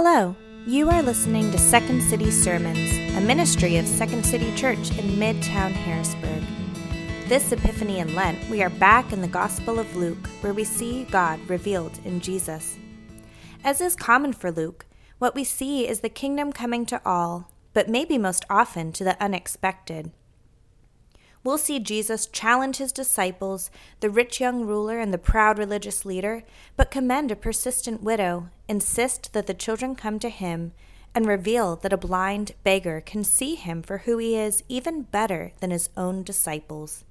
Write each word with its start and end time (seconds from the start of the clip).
Hello, 0.00 0.36
you 0.64 0.88
are 0.90 1.02
listening 1.02 1.50
to 1.50 1.58
Second 1.58 2.00
City 2.04 2.30
Sermons, 2.30 2.96
a 3.16 3.20
ministry 3.20 3.78
of 3.78 3.84
Second 3.84 4.24
City 4.24 4.54
Church 4.54 4.96
in 4.96 5.18
Midtown 5.18 5.72
Harrisburg. 5.72 6.44
This 7.28 7.50
Epiphany 7.50 7.98
in 7.98 8.14
Lent, 8.14 8.48
we 8.48 8.62
are 8.62 8.70
back 8.70 9.12
in 9.12 9.22
the 9.22 9.26
Gospel 9.26 9.80
of 9.80 9.96
Luke, 9.96 10.28
where 10.40 10.54
we 10.54 10.62
see 10.62 11.02
God 11.10 11.40
revealed 11.50 11.98
in 12.04 12.20
Jesus. 12.20 12.78
As 13.64 13.80
is 13.80 13.96
common 13.96 14.32
for 14.32 14.52
Luke, 14.52 14.86
what 15.18 15.34
we 15.34 15.42
see 15.42 15.88
is 15.88 15.98
the 15.98 16.08
kingdom 16.08 16.52
coming 16.52 16.86
to 16.86 17.02
all, 17.04 17.50
but 17.74 17.88
maybe 17.88 18.18
most 18.18 18.44
often 18.48 18.92
to 18.92 19.02
the 19.02 19.20
unexpected 19.20 20.12
we'll 21.48 21.56
see 21.56 21.78
Jesus 21.78 22.26
challenge 22.26 22.76
his 22.76 22.92
disciples, 22.92 23.70
the 24.00 24.10
rich 24.10 24.38
young 24.38 24.66
ruler 24.66 25.00
and 25.00 25.14
the 25.14 25.16
proud 25.16 25.58
religious 25.58 26.04
leader, 26.04 26.44
but 26.76 26.90
commend 26.90 27.30
a 27.30 27.36
persistent 27.36 28.02
widow, 28.02 28.50
insist 28.68 29.32
that 29.32 29.46
the 29.46 29.54
children 29.54 29.94
come 29.94 30.18
to 30.18 30.28
him, 30.28 30.72
and 31.14 31.24
reveal 31.24 31.74
that 31.76 31.92
a 31.94 31.96
blind 31.96 32.52
beggar 32.64 33.00
can 33.00 33.24
see 33.24 33.54
him 33.54 33.80
for 33.80 33.98
who 33.98 34.18
he 34.18 34.36
is 34.36 34.62
even 34.68 35.04
better 35.04 35.52
than 35.60 35.70
his 35.70 35.88
own 35.96 36.22
disciples. 36.22 37.06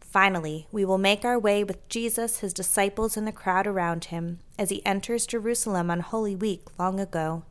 Finally, 0.00 0.66
we 0.72 0.82
will 0.82 0.96
make 0.96 1.26
our 1.26 1.38
way 1.38 1.62
with 1.62 1.86
Jesus, 1.90 2.38
his 2.38 2.54
disciples, 2.54 3.14
and 3.14 3.26
the 3.26 3.30
crowd 3.30 3.66
around 3.66 4.06
him 4.06 4.38
as 4.58 4.70
he 4.70 4.84
enters 4.86 5.26
Jerusalem 5.26 5.90
on 5.90 6.00
Holy 6.00 6.34
Week 6.34 6.62
long 6.78 6.98
ago. 6.98 7.42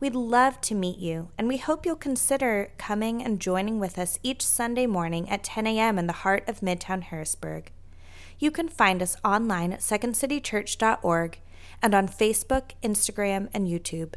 We'd 0.00 0.14
love 0.14 0.62
to 0.62 0.74
meet 0.74 0.98
you, 0.98 1.28
and 1.36 1.46
we 1.46 1.58
hope 1.58 1.84
you'll 1.84 1.94
consider 1.94 2.72
coming 2.78 3.22
and 3.22 3.38
joining 3.38 3.78
with 3.78 3.98
us 3.98 4.18
each 4.22 4.40
Sunday 4.40 4.86
morning 4.86 5.28
at 5.28 5.44
10 5.44 5.66
a.m. 5.66 5.98
in 5.98 6.06
the 6.06 6.14
heart 6.14 6.48
of 6.48 6.60
Midtown 6.60 7.02
Harrisburg. 7.02 7.70
You 8.38 8.50
can 8.50 8.70
find 8.70 9.02
us 9.02 9.18
online 9.22 9.74
at 9.74 9.80
secondcitychurch.org 9.80 11.40
and 11.82 11.94
on 11.94 12.08
Facebook, 12.08 12.70
Instagram, 12.82 13.50
and 13.52 13.68
YouTube. 13.68 14.14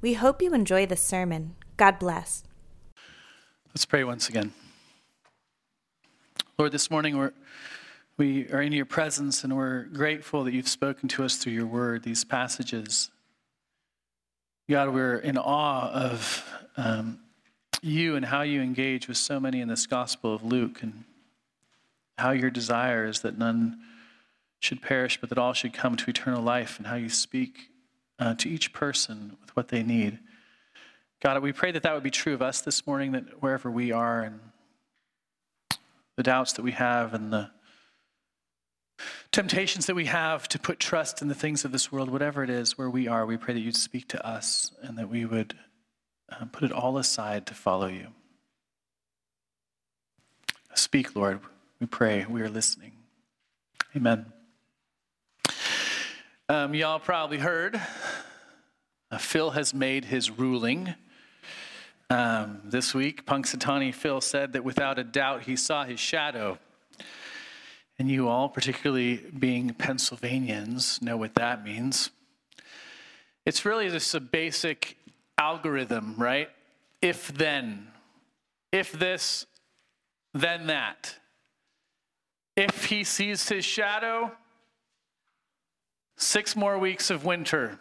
We 0.00 0.14
hope 0.14 0.40
you 0.40 0.54
enjoy 0.54 0.86
this 0.86 1.02
sermon. 1.02 1.54
God 1.76 1.98
bless. 1.98 2.42
Let's 3.74 3.84
pray 3.84 4.04
once 4.04 4.30
again. 4.30 4.54
Lord, 6.58 6.72
this 6.72 6.90
morning 6.90 7.18
we're, 7.18 7.32
we 8.16 8.48
are 8.48 8.62
in 8.62 8.72
your 8.72 8.86
presence 8.86 9.44
and 9.44 9.54
we're 9.54 9.84
grateful 9.84 10.44
that 10.44 10.54
you've 10.54 10.66
spoken 10.66 11.10
to 11.10 11.24
us 11.24 11.36
through 11.36 11.52
your 11.52 11.66
word, 11.66 12.04
these 12.04 12.24
passages. 12.24 13.10
God, 14.70 14.94
we're 14.94 15.16
in 15.16 15.36
awe 15.36 15.90
of 15.90 16.48
um, 16.76 17.18
you 17.82 18.14
and 18.14 18.24
how 18.24 18.42
you 18.42 18.62
engage 18.62 19.08
with 19.08 19.16
so 19.16 19.40
many 19.40 19.60
in 19.60 19.66
this 19.66 19.84
Gospel 19.84 20.32
of 20.32 20.44
Luke 20.44 20.84
and 20.84 21.02
how 22.16 22.30
your 22.30 22.50
desire 22.50 23.04
is 23.04 23.22
that 23.22 23.36
none 23.36 23.80
should 24.60 24.80
perish, 24.80 25.20
but 25.20 25.28
that 25.30 25.38
all 25.38 25.54
should 25.54 25.72
come 25.72 25.96
to 25.96 26.08
eternal 26.08 26.40
life, 26.40 26.78
and 26.78 26.86
how 26.86 26.94
you 26.94 27.08
speak 27.08 27.70
uh, 28.20 28.34
to 28.34 28.48
each 28.48 28.72
person 28.72 29.36
with 29.40 29.56
what 29.56 29.70
they 29.70 29.82
need. 29.82 30.20
God, 31.20 31.42
we 31.42 31.52
pray 31.52 31.72
that 31.72 31.82
that 31.82 31.92
would 31.92 32.04
be 32.04 32.10
true 32.12 32.34
of 32.34 32.40
us 32.40 32.60
this 32.60 32.86
morning, 32.86 33.10
that 33.10 33.42
wherever 33.42 33.68
we 33.68 33.90
are 33.90 34.22
and 34.22 34.38
the 36.14 36.22
doubts 36.22 36.52
that 36.52 36.62
we 36.62 36.70
have 36.70 37.12
and 37.12 37.32
the 37.32 37.50
temptations 39.32 39.86
that 39.86 39.94
we 39.94 40.06
have 40.06 40.48
to 40.48 40.58
put 40.58 40.78
trust 40.78 41.22
in 41.22 41.28
the 41.28 41.34
things 41.34 41.64
of 41.64 41.72
this 41.72 41.90
world, 41.90 42.10
whatever 42.10 42.42
it 42.42 42.50
is, 42.50 42.76
where 42.76 42.90
we 42.90 43.08
are, 43.08 43.26
we 43.26 43.36
pray 43.36 43.54
that 43.54 43.60
you'd 43.60 43.76
speak 43.76 44.08
to 44.08 44.26
us 44.26 44.72
and 44.82 44.98
that 44.98 45.08
we 45.08 45.24
would 45.24 45.54
uh, 46.30 46.44
put 46.52 46.64
it 46.64 46.72
all 46.72 46.98
aside 46.98 47.46
to 47.46 47.54
follow 47.54 47.86
you. 47.86 48.08
Speak, 50.74 51.16
Lord. 51.16 51.40
We 51.80 51.86
pray. 51.86 52.26
We 52.28 52.42
are 52.42 52.48
listening. 52.48 52.92
Amen. 53.96 54.26
Um, 56.48 56.74
y'all 56.74 56.98
probably 56.98 57.38
heard 57.38 57.80
uh, 59.10 59.18
Phil 59.18 59.50
has 59.50 59.74
made 59.74 60.04
his 60.04 60.30
ruling. 60.30 60.94
Um, 62.08 62.60
this 62.64 62.92
week, 62.92 63.24
Punxsutawney 63.24 63.94
Phil 63.94 64.20
said 64.20 64.52
that 64.52 64.64
without 64.64 64.98
a 64.98 65.04
doubt 65.04 65.44
he 65.44 65.56
saw 65.56 65.84
his 65.84 66.00
shadow 66.00 66.58
and 68.00 68.10
you 68.10 68.28
all, 68.28 68.48
particularly 68.48 69.16
being 69.16 69.74
Pennsylvanians, 69.74 71.02
know 71.02 71.18
what 71.18 71.34
that 71.34 71.62
means. 71.62 72.08
It's 73.44 73.66
really 73.66 73.90
just 73.90 74.14
a 74.14 74.20
basic 74.20 74.96
algorithm, 75.36 76.14
right? 76.16 76.48
If 77.02 77.28
then. 77.28 77.88
If 78.72 78.92
this, 78.92 79.44
then 80.32 80.68
that. 80.68 81.14
If 82.56 82.86
he 82.86 83.04
sees 83.04 83.46
his 83.50 83.66
shadow, 83.66 84.32
six 86.16 86.56
more 86.56 86.78
weeks 86.78 87.10
of 87.10 87.26
winter. 87.26 87.78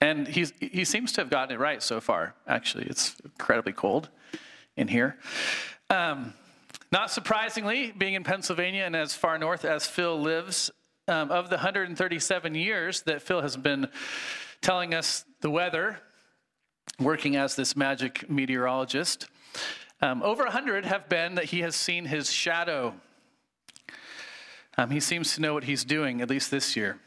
And 0.00 0.26
he's, 0.26 0.52
he 0.58 0.84
seems 0.84 1.12
to 1.12 1.20
have 1.20 1.30
gotten 1.30 1.54
it 1.54 1.60
right 1.60 1.80
so 1.80 2.00
far, 2.00 2.34
actually. 2.48 2.86
It's 2.86 3.14
incredibly 3.24 3.74
cold 3.74 4.08
in 4.76 4.88
here. 4.88 5.18
Um, 5.88 6.34
not 6.92 7.10
surprisingly, 7.10 7.90
being 7.96 8.12
in 8.14 8.22
Pennsylvania 8.22 8.84
and 8.84 8.94
as 8.94 9.14
far 9.14 9.38
north 9.38 9.64
as 9.64 9.86
Phil 9.86 10.20
lives, 10.20 10.70
um, 11.08 11.30
of 11.30 11.48
the 11.48 11.56
137 11.56 12.54
years 12.54 13.02
that 13.02 13.22
Phil 13.22 13.40
has 13.40 13.56
been 13.56 13.88
telling 14.60 14.94
us 14.94 15.24
the 15.40 15.50
weather, 15.50 15.98
working 17.00 17.34
as 17.34 17.56
this 17.56 17.74
magic 17.74 18.28
meteorologist, 18.30 19.26
um, 20.02 20.22
over 20.22 20.44
100 20.44 20.84
have 20.84 21.08
been 21.08 21.36
that 21.36 21.46
he 21.46 21.60
has 21.60 21.74
seen 21.74 22.04
his 22.04 22.30
shadow. 22.30 22.94
Um, 24.76 24.90
he 24.90 25.00
seems 25.00 25.34
to 25.34 25.40
know 25.40 25.54
what 25.54 25.64
he's 25.64 25.84
doing, 25.84 26.20
at 26.20 26.28
least 26.28 26.50
this 26.50 26.76
year. 26.76 26.98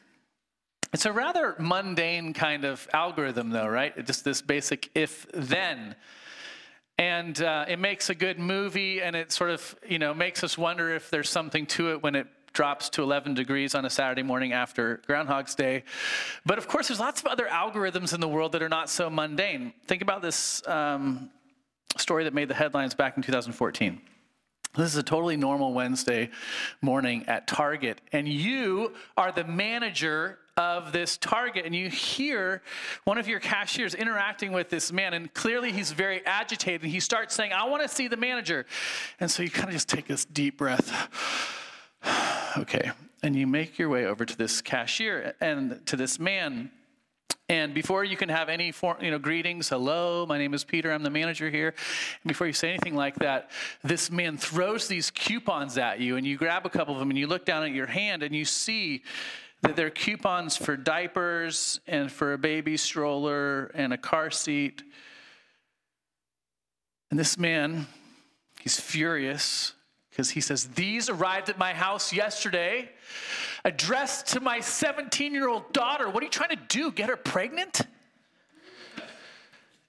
It's 0.94 1.06
a 1.06 1.12
rather 1.12 1.56
mundane 1.60 2.34
kind 2.34 2.64
of 2.64 2.88
algorithm, 2.94 3.50
though, 3.50 3.68
right? 3.68 4.06
Just 4.06 4.24
this 4.24 4.42
basic 4.42 4.90
if 4.96 5.28
then 5.34 5.96
and 6.98 7.42
uh, 7.42 7.66
it 7.68 7.80
makes 7.80 8.10
a 8.10 8.16
good 8.16 8.40
movie 8.40 9.02
and 9.02 9.16
it 9.16 9.32
sort 9.32 9.50
of 9.50 9.76
you 9.88 10.00
know 10.00 10.14
makes 10.14 10.44
us 10.44 10.58
wonder 10.58 10.94
if 10.94 11.10
there's 11.10 11.30
something 11.30 11.66
to 11.66 11.92
it 11.92 12.04
when 12.04 12.16
it 12.16 12.28
drops 12.54 12.90
to 12.90 13.04
11 13.04 13.34
degrees 13.34 13.76
on 13.76 13.84
a 13.84 13.90
saturday 13.90 14.24
morning 14.24 14.54
after 14.54 15.02
groundhog's 15.06 15.56
day. 15.56 15.84
But 16.46 16.58
of 16.58 16.68
course 16.68 16.88
there's 16.88 17.00
lots 17.00 17.20
of 17.20 17.28
other 17.28 17.48
algorithms 17.48 18.14
in 18.14 18.22
the 18.22 18.30
world 18.30 18.54
that 18.54 18.64
are 18.64 18.70
not 18.70 18.90
so 18.90 19.10
mundane. 19.10 19.74
Think 19.88 20.02
about 20.02 20.22
this 20.22 20.66
um, 20.68 21.30
story 21.98 22.24
that 22.24 22.34
made 22.34 22.48
the 22.48 22.54
headlines 22.54 22.94
back 22.94 23.18
in 23.18 23.24
2014 23.24 24.02
this 24.76 24.92
is 24.92 24.98
a 24.98 25.04
totally 25.04 25.38
normal 25.38 25.74
Wednesday 25.74 26.30
morning 26.82 27.24
at 27.28 27.48
Target, 27.48 28.02
and 28.12 28.28
you 28.28 28.94
are 29.16 29.32
the 29.32 29.46
manager 29.46 30.38
of 30.58 30.94
this 30.94 31.18
Target, 31.18 31.66
and 31.66 31.76
you 31.76 31.90
hear 31.90 32.62
one 33.04 33.18
of 33.18 33.28
your 33.28 33.42
cashiers 33.42 33.94
interacting 33.94 34.54
with 34.54 34.70
this 34.70 34.92
man, 34.92 35.14
and 35.14 35.34
clearly 35.34 35.72
he's 35.72 35.92
very 35.92 36.26
agitated. 36.26 36.90
He 36.90 37.02
starts 37.02 37.36
saying, 37.36 37.52
I 37.52 37.68
want 37.68 37.84
to 37.84 37.90
see 37.90 38.08
the 38.08 38.16
manager. 38.16 38.66
And 39.20 39.30
so 39.30 39.44
you 39.44 39.50
kind 39.50 39.68
of 39.68 39.74
just 39.74 39.90
take 39.90 40.08
this 40.08 40.24
deep 40.24 40.58
breath. 40.58 41.10
okay. 42.58 42.92
And 43.22 43.36
you 43.36 43.48
make 43.48 43.78
your 43.78 43.90
way 43.90 44.06
over 44.06 44.24
to 44.24 44.38
this 44.38 44.62
cashier 44.62 45.36
and 45.42 45.86
to 45.88 45.98
this 45.98 46.20
man. 46.20 46.72
And 47.50 47.74
before 47.74 48.04
you 48.04 48.16
can 48.16 48.30
have 48.30 48.50
any 48.50 48.72
form, 48.72 48.98
you 49.02 49.12
know, 49.12 49.20
greetings, 49.20 49.70
hello, 49.70 50.26
my 50.26 50.38
name 50.38 50.54
is 50.54 50.64
Peter, 50.64 50.92
I'm 50.92 51.04
the 51.04 51.12
manager 51.12 51.50
here. 51.50 51.76
And 52.24 52.28
before 52.28 52.48
you 52.48 52.54
say 52.54 52.70
anything 52.70 52.96
like 52.96 53.16
that, 53.16 53.52
this 53.84 54.10
man 54.10 54.38
throws 54.38 54.88
these 54.88 55.12
coupons 55.12 55.78
at 55.78 56.00
you, 56.00 56.16
and 56.16 56.26
you 56.26 56.38
grab 56.38 56.66
a 56.66 56.70
couple 56.70 56.96
of 56.96 57.00
them, 57.00 57.12
and 57.12 57.20
you 57.20 57.28
look 57.28 57.46
down 57.46 57.64
at 57.64 57.72
your 57.72 57.86
hand, 57.86 58.24
and 58.24 58.34
you 58.34 58.46
see 58.46 59.04
that 59.68 59.76
they're 59.76 59.90
coupons 59.90 60.56
for 60.56 60.78
diapers 60.78 61.80
and 61.88 62.12
for 62.12 62.34
a 62.34 62.38
baby 62.38 62.78
stroller 62.78 63.66
and 63.74 63.94
a 63.94 63.98
car 63.98 64.30
seat. 64.30 64.84
And 67.10 67.20
this 67.20 67.38
man, 67.38 67.88
he's 68.62 68.80
furious 68.80 69.74
because 70.10 70.30
he 70.30 70.42
says, 70.42 70.68
These 70.70 71.10
arrived 71.10 71.50
at 71.50 71.58
my 71.58 71.74
house 71.74 72.14
yesterday, 72.14 72.90
addressed 73.64 74.28
to 74.28 74.40
my 74.40 74.60
17 74.60 75.34
year 75.34 75.48
old 75.48 75.74
daughter. 75.74 76.10
What 76.10 76.22
are 76.22 76.26
you 76.26 76.32
trying 76.32 76.50
to 76.50 76.62
do? 76.68 76.92
Get 76.92 77.10
her 77.10 77.18
pregnant? 77.18 77.82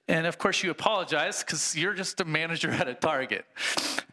And 0.07 0.25
of 0.25 0.37
course, 0.37 0.63
you 0.63 0.71
apologize 0.71 1.43
because 1.43 1.75
you're 1.75 1.93
just 1.93 2.19
a 2.21 2.25
manager 2.25 2.71
at 2.71 2.87
a 2.87 2.93
Target. 2.93 3.45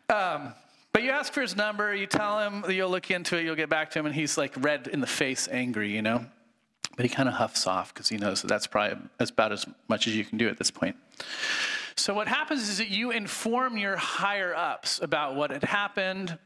Um, 0.09 0.53
but 0.95 1.03
you 1.03 1.11
ask 1.11 1.33
for 1.33 1.43
his 1.43 1.57
number, 1.57 1.93
you 1.93 2.07
tell 2.07 2.39
him 2.39 2.63
that 2.63 2.73
you'll 2.73 2.89
look 2.89 3.11
into 3.11 3.37
it, 3.37 3.45
you'll 3.45 3.57
get 3.57 3.69
back 3.69 3.91
to 3.91 3.99
him, 3.99 4.07
and 4.07 4.15
he's 4.15 4.39
like 4.39 4.53
red 4.57 4.87
in 4.87 5.01
the 5.01 5.09
face, 5.09 5.49
angry, 5.51 5.91
you 5.91 6.01
know? 6.01 6.25
But 6.97 7.05
he 7.05 7.09
kind 7.09 7.29
of 7.29 7.35
huffs 7.35 7.67
off 7.67 7.93
because 7.93 8.09
he 8.09 8.17
knows 8.17 8.43
that 8.43 8.49
that's 8.49 8.69
probably 8.69 8.97
about 9.19 9.51
as 9.51 9.67
much 9.89 10.07
as 10.07 10.15
you 10.15 10.25
can 10.25 10.39
do 10.39 10.49
at 10.49 10.57
this 10.57 10.71
point. 10.71 10.95
So, 11.97 12.15
what 12.15 12.29
happens 12.29 12.69
is 12.69 12.79
that 12.79 12.91
you 12.91 13.11
inform 13.11 13.77
your 13.77 13.97
higher 13.97 14.55
ups 14.55 15.01
about 15.03 15.35
what 15.35 15.51
had 15.51 15.65
happened, 15.65 16.39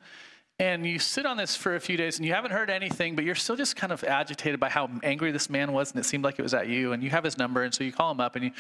and 0.61 0.85
you 0.85 0.99
sit 0.99 1.25
on 1.25 1.37
this 1.37 1.55
for 1.55 1.77
a 1.77 1.81
few 1.81 1.97
days 1.97 2.19
and 2.19 2.27
you 2.27 2.35
haven't 2.35 2.51
heard 2.51 2.69
anything, 2.69 3.15
but 3.15 3.25
you're 3.25 3.37
still 3.37 3.55
just 3.55 3.77
kind 3.77 3.93
of 3.93 4.03
agitated 4.03 4.59
by 4.59 4.69
how 4.69 4.91
angry 5.05 5.31
this 5.31 5.49
man 5.49 5.73
was, 5.73 5.93
and 5.93 6.01
it 6.01 6.05
seemed 6.05 6.25
like 6.25 6.39
it 6.39 6.43
was 6.43 6.55
at 6.55 6.67
you, 6.67 6.93
and 6.93 7.03
you 7.03 7.11
have 7.11 7.23
his 7.23 7.39
number, 7.39 7.63
and 7.63 7.73
so 7.73 7.85
you 7.85 7.93
call 7.93 8.11
him 8.11 8.21
up 8.21 8.35
and 8.35 8.47
you, 8.47 8.51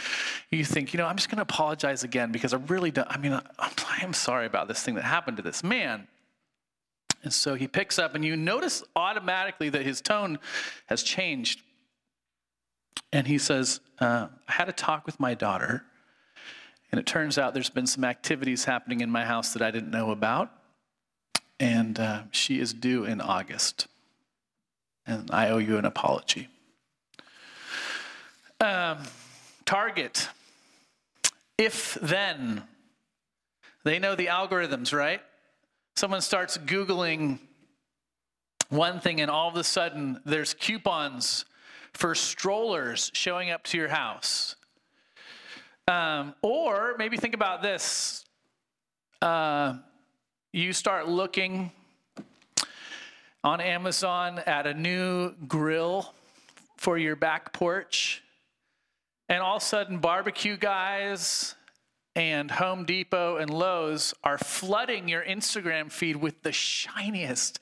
you 0.50 0.64
think, 0.64 0.92
you 0.92 0.98
know, 0.98 1.06
I'm 1.06 1.16
just 1.16 1.28
going 1.28 1.38
to 1.38 1.42
apologize 1.42 2.04
again 2.04 2.30
because 2.30 2.54
I 2.54 2.58
really 2.68 2.90
don't, 2.92 3.08
I 3.10 3.18
mean, 3.18 3.32
I'm, 3.32 3.42
I 3.58 4.04
am 4.04 4.12
sorry 4.12 4.46
about 4.46 4.68
this 4.68 4.82
thing 4.82 4.94
that 4.94 5.04
happened 5.04 5.38
to 5.38 5.42
this 5.42 5.64
man. 5.64 6.06
And 7.24 7.32
so 7.32 7.54
he 7.56 7.66
picks 7.66 7.98
up, 7.98 8.14
and 8.14 8.24
you 8.24 8.36
notice 8.36 8.84
automatically 8.94 9.68
that 9.70 9.82
his 9.82 10.00
tone 10.00 10.38
has 10.86 11.02
changed. 11.02 11.62
And 13.12 13.26
he 13.26 13.38
says, 13.38 13.80
uh, 13.98 14.28
I 14.46 14.52
had 14.52 14.68
a 14.68 14.72
talk 14.72 15.04
with 15.04 15.18
my 15.18 15.34
daughter, 15.34 15.82
and 16.92 17.00
it 17.00 17.06
turns 17.06 17.38
out 17.38 17.54
there's 17.54 17.70
been 17.70 17.86
some 17.86 18.04
activities 18.04 18.64
happening 18.64 19.00
in 19.00 19.10
my 19.10 19.24
house 19.24 19.52
that 19.54 19.62
I 19.62 19.72
didn't 19.72 19.90
know 19.90 20.12
about. 20.12 20.52
And 21.60 21.98
uh, 21.98 22.22
she 22.30 22.60
is 22.60 22.72
due 22.72 23.04
in 23.04 23.20
August. 23.20 23.88
And 25.06 25.30
I 25.32 25.48
owe 25.50 25.58
you 25.58 25.76
an 25.78 25.84
apology. 25.84 26.48
Um, 28.60 28.98
target. 29.64 30.28
If 31.56 31.94
then. 32.00 32.62
They 33.84 33.98
know 33.98 34.14
the 34.14 34.26
algorithms, 34.26 34.92
right? 34.92 35.20
Someone 35.96 36.20
starts 36.20 36.58
Googling 36.58 37.38
one 38.68 39.00
thing, 39.00 39.20
and 39.20 39.30
all 39.30 39.48
of 39.48 39.56
a 39.56 39.64
sudden, 39.64 40.20
there's 40.26 40.52
coupons 40.52 41.44
for 41.94 42.14
strollers 42.14 43.10
showing 43.14 43.50
up 43.50 43.64
to 43.64 43.78
your 43.78 43.88
house. 43.88 44.56
Um, 45.86 46.34
or 46.42 46.96
maybe 46.98 47.16
think 47.16 47.34
about 47.34 47.62
this 47.62 48.26
uh, 49.22 49.78
you 50.52 50.72
start 50.72 51.08
looking 51.08 51.70
on 53.44 53.60
Amazon 53.60 54.40
at 54.40 54.66
a 54.66 54.74
new 54.74 55.32
grill 55.46 56.14
for 56.76 56.96
your 56.96 57.16
back 57.16 57.52
porch, 57.52 58.22
and 59.28 59.42
all 59.42 59.56
of 59.56 59.62
a 59.62 59.64
sudden, 59.64 59.98
barbecue 59.98 60.56
guys 60.56 61.54
and 62.16 62.50
Home 62.50 62.84
Depot 62.84 63.36
and 63.36 63.50
Lowe's 63.50 64.14
are 64.24 64.38
flooding 64.38 65.08
your 65.08 65.22
Instagram 65.22 65.92
feed 65.92 66.16
with 66.16 66.42
the 66.42 66.52
shiniest, 66.52 67.60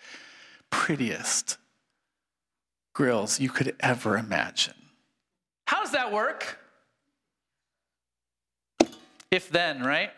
prettiest 0.70 1.58
grills 2.94 3.40
you 3.40 3.50
could 3.50 3.74
ever 3.80 4.16
imagine. 4.16 4.74
How 5.66 5.82
does 5.82 5.92
that 5.92 6.12
work? 6.12 6.58
If 9.30 9.50
then, 9.50 9.82
right? 9.82 10.10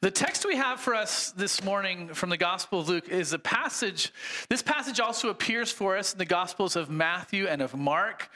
The 0.00 0.12
text 0.12 0.46
we 0.46 0.54
have 0.54 0.78
for 0.78 0.94
us 0.94 1.32
this 1.32 1.64
morning 1.64 2.14
from 2.14 2.30
the 2.30 2.36
Gospel 2.36 2.78
of 2.78 2.88
Luke 2.88 3.08
is 3.08 3.32
a 3.32 3.38
passage. 3.38 4.12
This 4.48 4.62
passage 4.62 5.00
also 5.00 5.28
appears 5.28 5.72
for 5.72 5.96
us 5.96 6.12
in 6.12 6.18
the 6.18 6.24
Gospels 6.24 6.76
of 6.76 6.88
Matthew 6.88 7.48
and 7.48 7.60
of 7.60 7.74
Mark. 7.74 8.30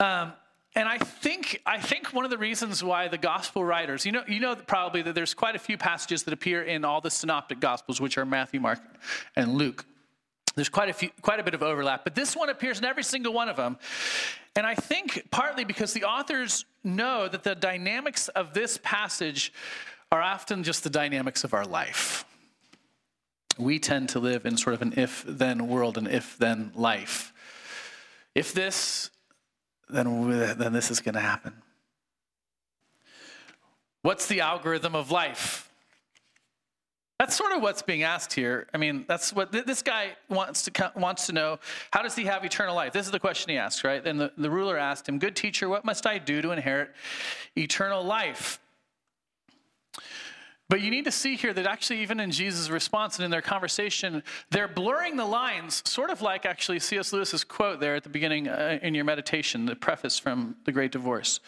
Um, 0.00 0.32
and 0.74 0.88
I 0.88 0.98
think, 0.98 1.62
I 1.64 1.78
think 1.78 2.12
one 2.12 2.24
of 2.24 2.32
the 2.32 2.38
reasons 2.38 2.82
why 2.82 3.06
the 3.06 3.16
gospel 3.16 3.62
writers, 3.64 4.04
you 4.04 4.10
know, 4.10 4.24
you 4.26 4.40
know 4.40 4.56
probably 4.56 5.02
that 5.02 5.14
there's 5.14 5.34
quite 5.34 5.54
a 5.54 5.60
few 5.60 5.78
passages 5.78 6.24
that 6.24 6.34
appear 6.34 6.64
in 6.64 6.84
all 6.84 7.00
the 7.00 7.12
synoptic 7.12 7.60
gospels, 7.60 8.00
which 8.00 8.18
are 8.18 8.24
Matthew, 8.24 8.58
Mark, 8.58 8.80
and 9.36 9.54
Luke. 9.54 9.84
There's 10.56 10.68
quite 10.68 10.88
a 10.88 10.92
few, 10.92 11.10
quite 11.20 11.38
a 11.38 11.44
bit 11.44 11.54
of 11.54 11.62
overlap, 11.62 12.02
but 12.02 12.16
this 12.16 12.34
one 12.34 12.48
appears 12.48 12.80
in 12.80 12.84
every 12.84 13.04
single 13.04 13.32
one 13.32 13.48
of 13.48 13.54
them. 13.54 13.78
And 14.56 14.66
I 14.66 14.74
think 14.74 15.28
partly 15.30 15.64
because 15.64 15.92
the 15.92 16.04
authors 16.04 16.64
know 16.82 17.28
that 17.28 17.44
the 17.44 17.54
dynamics 17.54 18.26
of 18.28 18.52
this 18.52 18.78
passage 18.82 19.52
are 20.12 20.20
often 20.22 20.62
just 20.62 20.84
the 20.84 20.90
dynamics 20.90 21.42
of 21.42 21.54
our 21.54 21.64
life. 21.64 22.26
We 23.58 23.78
tend 23.78 24.10
to 24.10 24.20
live 24.20 24.44
in 24.44 24.58
sort 24.58 24.74
of 24.74 24.82
an 24.82 24.92
if 24.96 25.24
then 25.26 25.66
world, 25.66 25.96
an 25.96 26.06
if 26.06 26.36
then 26.36 26.70
life. 26.74 27.32
If 28.34 28.52
this, 28.52 29.10
then, 29.88 30.56
then 30.58 30.72
this 30.74 30.90
is 30.90 31.00
going 31.00 31.14
to 31.14 31.20
happen. 31.20 31.54
What's 34.02 34.26
the 34.26 34.42
algorithm 34.42 34.94
of 34.94 35.10
life? 35.10 35.70
That's 37.18 37.36
sort 37.36 37.52
of 37.52 37.62
what's 37.62 37.82
being 37.82 38.02
asked 38.02 38.32
here. 38.32 38.66
I 38.74 38.78
mean, 38.78 39.04
that's 39.06 39.32
what 39.32 39.52
this 39.52 39.80
guy 39.80 40.16
wants 40.28 40.62
to 40.64 40.92
wants 40.96 41.26
to 41.26 41.32
know. 41.32 41.58
How 41.92 42.02
does 42.02 42.16
he 42.16 42.24
have 42.24 42.44
eternal 42.44 42.74
life? 42.74 42.92
This 42.92 43.06
is 43.06 43.12
the 43.12 43.20
question 43.20 43.50
he 43.50 43.58
asks, 43.58 43.84
right? 43.84 44.04
And 44.04 44.18
the, 44.18 44.32
the 44.36 44.50
ruler 44.50 44.76
asked 44.76 45.08
him, 45.08 45.20
"Good 45.20 45.36
teacher, 45.36 45.68
what 45.68 45.84
must 45.84 46.04
I 46.04 46.18
do 46.18 46.42
to 46.42 46.50
inherit 46.50 46.90
eternal 47.56 48.02
life?" 48.02 48.58
But 50.68 50.80
you 50.80 50.90
need 50.90 51.04
to 51.04 51.10
see 51.10 51.36
here 51.36 51.52
that 51.52 51.66
actually, 51.66 52.00
even 52.00 52.18
in 52.18 52.30
Jesus' 52.30 52.70
response 52.70 53.18
and 53.18 53.26
in 53.26 53.30
their 53.30 53.42
conversation, 53.42 54.22
they're 54.50 54.68
blurring 54.68 55.16
the 55.16 55.24
lines, 55.26 55.82
sort 55.84 56.08
of 56.08 56.22
like 56.22 56.46
actually 56.46 56.78
C.S. 56.78 57.12
Lewis's 57.12 57.44
quote 57.44 57.78
there 57.78 57.94
at 57.94 58.04
the 58.04 58.08
beginning 58.08 58.48
uh, 58.48 58.78
in 58.80 58.94
your 58.94 59.04
meditation, 59.04 59.66
the 59.66 59.76
preface 59.76 60.18
from 60.18 60.56
The 60.64 60.72
Great 60.72 60.90
Divorce. 60.90 61.40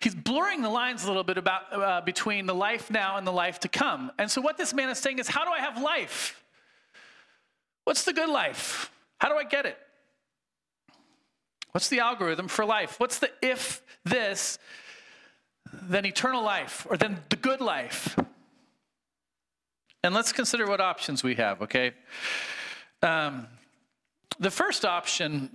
He's 0.00 0.14
blurring 0.14 0.60
the 0.60 0.68
lines 0.68 1.04
a 1.04 1.06
little 1.06 1.24
bit 1.24 1.38
about 1.38 1.72
uh, 1.72 2.00
between 2.02 2.44
the 2.44 2.54
life 2.54 2.90
now 2.90 3.16
and 3.16 3.26
the 3.26 3.32
life 3.32 3.58
to 3.60 3.68
come. 3.68 4.12
And 4.18 4.30
so, 4.30 4.42
what 4.42 4.58
this 4.58 4.74
man 4.74 4.90
is 4.90 4.98
saying 4.98 5.18
is, 5.18 5.28
how 5.28 5.46
do 5.46 5.50
I 5.50 5.60
have 5.60 5.80
life? 5.80 6.44
What's 7.84 8.04
the 8.04 8.12
good 8.12 8.28
life? 8.28 8.90
How 9.16 9.30
do 9.30 9.36
I 9.36 9.44
get 9.44 9.64
it? 9.64 9.78
What's 11.70 11.88
the 11.88 12.00
algorithm 12.00 12.48
for 12.48 12.66
life? 12.66 13.00
What's 13.00 13.18
the 13.18 13.30
if 13.40 13.82
this, 14.04 14.58
then 15.72 16.04
eternal 16.04 16.42
life, 16.42 16.86
or 16.88 16.96
then 16.96 17.18
the 17.28 17.36
good 17.36 17.60
life? 17.60 18.16
And 20.04 20.14
let's 20.14 20.32
consider 20.32 20.66
what 20.66 20.80
options 20.80 21.22
we 21.22 21.36
have, 21.36 21.62
okay? 21.62 21.92
Um, 23.02 23.46
the 24.38 24.50
first 24.50 24.84
option 24.84 25.50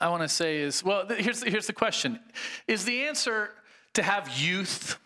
I 0.00 0.08
want 0.08 0.22
to 0.22 0.28
say 0.28 0.58
is 0.58 0.84
well, 0.84 1.06
here's, 1.08 1.42
here's 1.42 1.66
the 1.66 1.72
question 1.72 2.20
Is 2.66 2.84
the 2.84 3.04
answer 3.04 3.50
to 3.94 4.02
have 4.02 4.28
youth? 4.38 4.98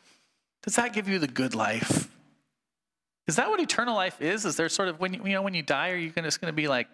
Does 0.62 0.76
that 0.76 0.92
give 0.92 1.08
you 1.08 1.18
the 1.18 1.28
good 1.28 1.54
life? 1.54 2.08
Is 3.26 3.36
that 3.36 3.48
what 3.48 3.60
eternal 3.60 3.94
life 3.94 4.20
is? 4.20 4.44
Is 4.44 4.56
there 4.56 4.68
sort 4.68 4.88
of 4.88 4.98
when 4.98 5.14
you, 5.14 5.24
you 5.24 5.32
know 5.32 5.42
when 5.42 5.54
you 5.54 5.62
die, 5.62 5.90
are 5.90 5.96
you 5.96 6.10
just 6.10 6.40
going 6.40 6.50
to 6.50 6.56
be 6.56 6.66
like, 6.66 6.88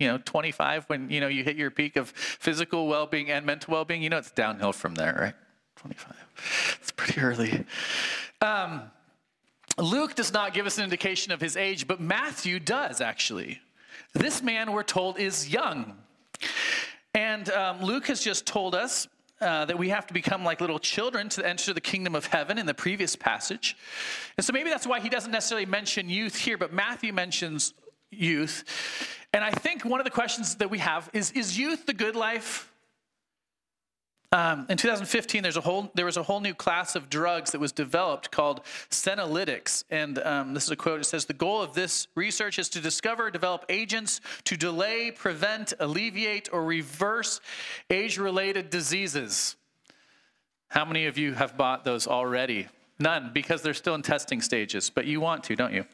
you 0.00 0.08
know, 0.08 0.18
25 0.18 0.84
when 0.86 1.10
you 1.10 1.20
know 1.20 1.28
you 1.28 1.44
hit 1.44 1.56
your 1.56 1.70
peak 1.70 1.96
of 1.96 2.10
physical 2.10 2.88
well-being 2.88 3.30
and 3.30 3.46
mental 3.46 3.72
well-being? 3.72 4.02
You 4.02 4.10
know, 4.10 4.18
it's 4.18 4.30
downhill 4.30 4.72
from 4.72 4.94
there, 4.94 5.14
right? 5.20 5.34
25. 5.84 6.76
It's 6.80 6.92
pretty 6.92 7.20
early. 7.20 7.66
Um, 8.40 8.90
Luke 9.76 10.14
does 10.14 10.32
not 10.32 10.54
give 10.54 10.64
us 10.64 10.78
an 10.78 10.84
indication 10.84 11.30
of 11.30 11.42
his 11.42 11.58
age, 11.58 11.86
but 11.86 12.00
Matthew 12.00 12.58
does 12.58 13.02
actually. 13.02 13.60
This 14.14 14.42
man, 14.42 14.72
we're 14.72 14.82
told, 14.82 15.18
is 15.18 15.52
young. 15.52 15.98
And 17.12 17.50
um, 17.50 17.82
Luke 17.82 18.06
has 18.06 18.22
just 18.22 18.46
told 18.46 18.74
us 18.74 19.08
uh, 19.42 19.66
that 19.66 19.76
we 19.76 19.90
have 19.90 20.06
to 20.06 20.14
become 20.14 20.42
like 20.42 20.62
little 20.62 20.78
children 20.78 21.28
to 21.28 21.46
enter 21.46 21.74
the 21.74 21.82
kingdom 21.82 22.14
of 22.14 22.24
heaven 22.24 22.56
in 22.56 22.64
the 22.64 22.72
previous 22.72 23.14
passage. 23.14 23.76
And 24.38 24.46
so 24.46 24.54
maybe 24.54 24.70
that's 24.70 24.86
why 24.86 25.00
he 25.00 25.10
doesn't 25.10 25.32
necessarily 25.32 25.66
mention 25.66 26.08
youth 26.08 26.36
here, 26.36 26.56
but 26.56 26.72
Matthew 26.72 27.12
mentions 27.12 27.74
youth. 28.10 28.64
And 29.34 29.44
I 29.44 29.50
think 29.50 29.84
one 29.84 30.00
of 30.00 30.04
the 30.04 30.10
questions 30.10 30.54
that 30.56 30.70
we 30.70 30.78
have 30.78 31.10
is 31.12 31.30
Is 31.32 31.58
youth 31.58 31.84
the 31.84 31.92
good 31.92 32.16
life? 32.16 32.70
Um, 34.34 34.66
in 34.68 34.76
2015, 34.76 35.44
there's 35.44 35.56
a 35.56 35.60
whole, 35.60 35.92
there 35.94 36.06
was 36.06 36.16
a 36.16 36.22
whole 36.24 36.40
new 36.40 36.54
class 36.54 36.96
of 36.96 37.08
drugs 37.08 37.52
that 37.52 37.60
was 37.60 37.70
developed 37.70 38.32
called 38.32 38.62
senolytics. 38.90 39.84
And 39.92 40.18
um, 40.18 40.54
this 40.54 40.64
is 40.64 40.70
a 40.72 40.76
quote 40.76 41.00
it 41.00 41.04
says, 41.04 41.26
The 41.26 41.34
goal 41.34 41.62
of 41.62 41.74
this 41.74 42.08
research 42.16 42.58
is 42.58 42.68
to 42.70 42.80
discover, 42.80 43.30
develop 43.30 43.64
agents 43.68 44.20
to 44.42 44.56
delay, 44.56 45.12
prevent, 45.12 45.72
alleviate, 45.78 46.48
or 46.52 46.64
reverse 46.64 47.40
age 47.90 48.18
related 48.18 48.70
diseases. 48.70 49.54
How 50.66 50.84
many 50.84 51.06
of 51.06 51.16
you 51.16 51.34
have 51.34 51.56
bought 51.56 51.84
those 51.84 52.08
already? 52.08 52.66
None, 52.98 53.30
because 53.32 53.62
they're 53.62 53.72
still 53.72 53.94
in 53.94 54.02
testing 54.02 54.40
stages, 54.40 54.90
but 54.90 55.04
you 55.04 55.20
want 55.20 55.44
to, 55.44 55.54
don't 55.54 55.72
you? 55.72 55.84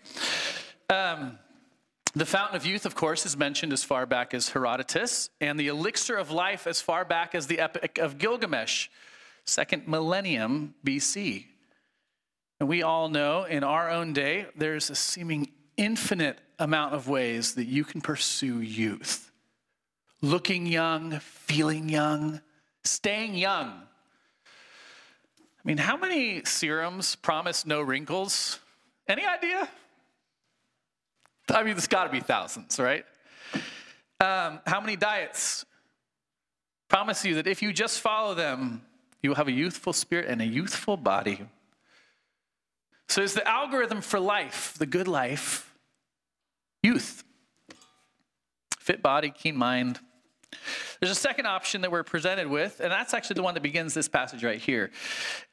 Um, 0.89 1.39
the 2.15 2.27
fountain 2.27 2.57
of 2.57 2.67
youth, 2.67 2.87
of 2.87 2.95
course, 2.95 3.25
is 3.25 3.37
mentioned 3.37 3.73
as 3.73 3.85
far 3.85 4.05
back 4.05 4.35
as 4.35 4.51
Herodotus, 4.51 5.31
and 5.41 5.59
the 5.59 5.69
elixir 5.69 6.17
of 6.17 6.31
life 6.31 6.67
as 6.67 6.81
far 6.81 7.05
back 7.05 7.35
as 7.35 7.47
the 7.47 7.61
Epic 7.61 7.99
of 7.99 8.19
Gilgamesh, 8.19 8.89
second 9.45 9.87
millennium 9.87 10.75
BC. 10.85 11.47
And 12.59 12.69
we 12.69 12.83
all 12.83 13.09
know 13.09 13.45
in 13.45 13.65
our 13.65 13.91
own 13.91 14.13
day, 14.13 14.47
there's 14.57 14.91
a 14.91 14.95
seeming 14.95 15.53
infinite 15.77 16.39
amount 16.59 16.95
of 16.95 17.09
ways 17.09 17.55
that 17.55 17.65
you 17.65 17.85
can 17.85 18.01
pursue 18.01 18.61
youth. 18.61 19.31
Looking 20.21 20.67
young, 20.67 21.21
feeling 21.21 21.89
young, 21.89 22.43
staying 22.85 23.35
young. 23.35 23.69
I 24.49 25.63
mean, 25.65 25.79
how 25.79 25.97
many 25.97 26.45
serums 26.45 27.17
promise 27.17 27.65
no 27.65 27.81
wrinkles? 27.81 28.59
Any 29.09 29.25
idea? 29.25 29.69
I 31.51 31.63
mean, 31.63 31.75
there's 31.75 31.87
got 31.87 32.05
to 32.05 32.11
be 32.11 32.21
thousands, 32.21 32.79
right? 32.79 33.05
Um, 34.21 34.61
how 34.67 34.81
many 34.81 34.97
diets 34.97 35.65
promise 36.89 37.25
you 37.25 37.37
that 37.37 37.47
if 37.47 37.63
you 37.63 37.73
just 37.73 38.01
follow 38.01 38.35
them, 38.35 38.83
you 39.23 39.31
will 39.31 39.37
have 39.37 39.49
a 39.49 39.53
youthful 39.53 39.93
spirit 39.93 40.27
and 40.29 40.41
a 40.41 40.47
youthful 40.47 40.97
body? 40.97 41.47
So, 43.09 43.23
is 43.23 43.35
the 43.35 43.47
algorithm 43.47 44.03
for 44.03 44.21
life, 44.21 44.75
the 44.79 44.87
good 44.87 45.09
life, 45.09 45.75
youth? 46.83 47.25
Fit 48.79 49.03
body, 49.03 49.31
keen 49.31 49.57
mind. 49.57 49.99
There's 51.01 51.11
a 51.11 51.15
second 51.15 51.47
option 51.47 51.81
that 51.81 51.91
we're 51.91 52.03
presented 52.03 52.47
with, 52.47 52.81
and 52.81 52.93
that's 52.93 53.15
actually 53.15 53.35
the 53.35 53.43
one 53.43 53.55
that 53.55 53.63
begins 53.63 53.95
this 53.95 54.09
passage 54.09 54.45
right 54.45 54.61
here. 54.61 54.91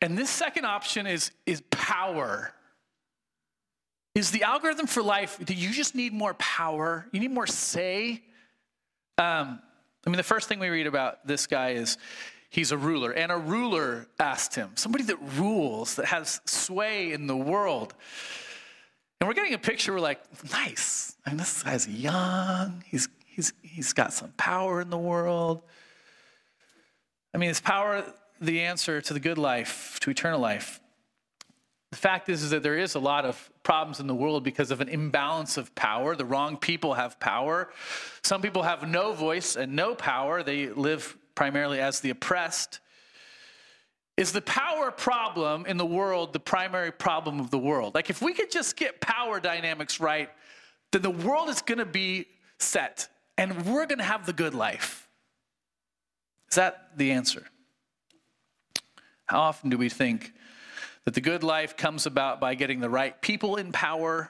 And 0.01 0.18
this 0.18 0.30
second 0.30 0.66
option 0.66 1.08
is, 1.08 1.32
is 1.46 1.62
power. 1.72 2.54
Is 4.17 4.31
the 4.31 4.41
algorithm 4.41 4.88
for 4.88 5.03
life, 5.03 5.38
do 5.45 5.53
you 5.53 5.69
just 5.69 5.93
need 5.93 6.12
more 6.12 6.33
power? 6.33 7.05
You 7.12 7.19
need 7.19 7.29
more 7.29 7.45
say? 7.45 8.24
Um, 9.19 9.59
I 10.07 10.09
mean, 10.09 10.17
the 10.17 10.24
first 10.24 10.50
thing 10.50 10.57
we 10.57 10.69
read 10.69 10.88
about 10.88 11.27
this 11.27 11.45
guy 11.45 11.74
is 11.74 12.00
he's 12.50 12.71
a 12.71 12.77
ruler, 12.79 13.12
and 13.12 13.31
a 13.31 13.38
ruler 13.38 14.07
asked 14.19 14.55
him, 14.55 14.71
somebody 14.74 15.03
that 15.03 15.17
rules, 15.38 15.97
that 15.97 16.07
has 16.07 16.41
sway 16.45 17.12
in 17.12 17.27
the 17.27 17.38
world. 17.38 17.93
And 19.21 19.27
we're 19.27 19.36
getting 19.36 19.53
a 19.53 19.59
picture, 19.59 19.93
we're 19.93 20.00
like, 20.00 20.21
nice. 20.51 21.15
I 21.24 21.29
mean, 21.29 21.38
this 21.38 21.62
guy's 21.62 21.88
young, 21.88 22.83
he's, 22.88 23.09
he's, 23.24 23.53
he's 23.62 23.93
got 23.93 24.13
some 24.13 24.31
power 24.31 24.81
in 24.81 24.89
the 24.89 24.97
world. 24.97 25.62
I 27.36 27.38
mean, 27.38 27.51
is 27.51 27.62
power 27.62 28.03
the 28.41 28.62
answer 28.62 29.00
to 29.00 29.13
the 29.13 29.19
good 29.19 29.38
life, 29.38 30.00
to 30.00 30.09
eternal 30.09 30.39
life? 30.39 30.79
The 31.91 31.98
fact 31.98 32.27
is, 32.27 32.44
is 32.44 32.50
that 32.50 32.63
there 32.63 32.77
is 32.77 32.96
a 32.96 33.00
lot 33.00 33.25
of 33.25 33.50
problems 33.63 34.00
in 34.00 34.08
the 34.08 34.15
world 34.15 34.44
because 34.44 34.72
of 34.72 34.82
an 34.82 34.89
imbalance 34.89 35.56
of 35.56 35.74
power. 35.74 36.15
The 36.15 36.25
wrong 36.25 36.58
people 36.58 36.96
have 36.96 37.20
power. 37.20 37.70
Some 38.24 38.41
people 38.41 38.63
have 38.63 38.88
no 38.88 39.13
voice 39.13 39.56
and 39.56 39.74
no 39.74 39.96
power. 39.96 40.44
They 40.44 40.67
live 40.67 41.17
primarily 41.34 41.79
as 41.79 42.01
the 42.01 42.10
oppressed. 42.10 42.82
Is 44.17 44.34
the 44.34 44.41
power 44.41 44.91
problem 44.91 45.65
in 45.65 45.77
the 45.77 45.86
world 45.86 46.34
the 46.34 46.39
primary 46.39 46.91
problem 46.91 47.39
of 47.39 47.51
the 47.51 47.60
world? 47.60 47.96
Like, 47.96 48.10
if 48.10 48.22
we 48.22 48.34
could 48.34 48.51
just 48.51 48.75
get 48.75 49.00
power 49.00 49.39
dynamics 49.39 50.00
right, 50.00 50.29
then 50.91 51.03
the 51.03 51.10
world 51.10 51.50
is 51.50 51.62
going 51.62 51.77
to 51.77 51.86
be 51.86 52.27
set 52.58 53.08
and 53.38 53.65
we're 53.65 53.86
going 53.86 54.00
to 54.00 54.03
have 54.03 54.25
the 54.25 54.34
good 54.34 54.56
life. 54.56 55.08
Is 56.50 56.56
that 56.56 56.89
the 56.98 57.12
answer? 57.12 57.46
How 59.27 59.41
often 59.41 59.70
do 59.70 59.77
we 59.77 59.89
think 59.89 60.34
that 61.07 61.13
the 61.13 61.21
good 61.21 61.41
life 61.41 61.77
comes 61.77 62.05
about 62.05 62.41
by 62.41 62.53
getting 62.53 62.81
the 62.81 62.89
right 62.89 63.21
people 63.21 63.55
in 63.55 63.71
power, 63.71 64.29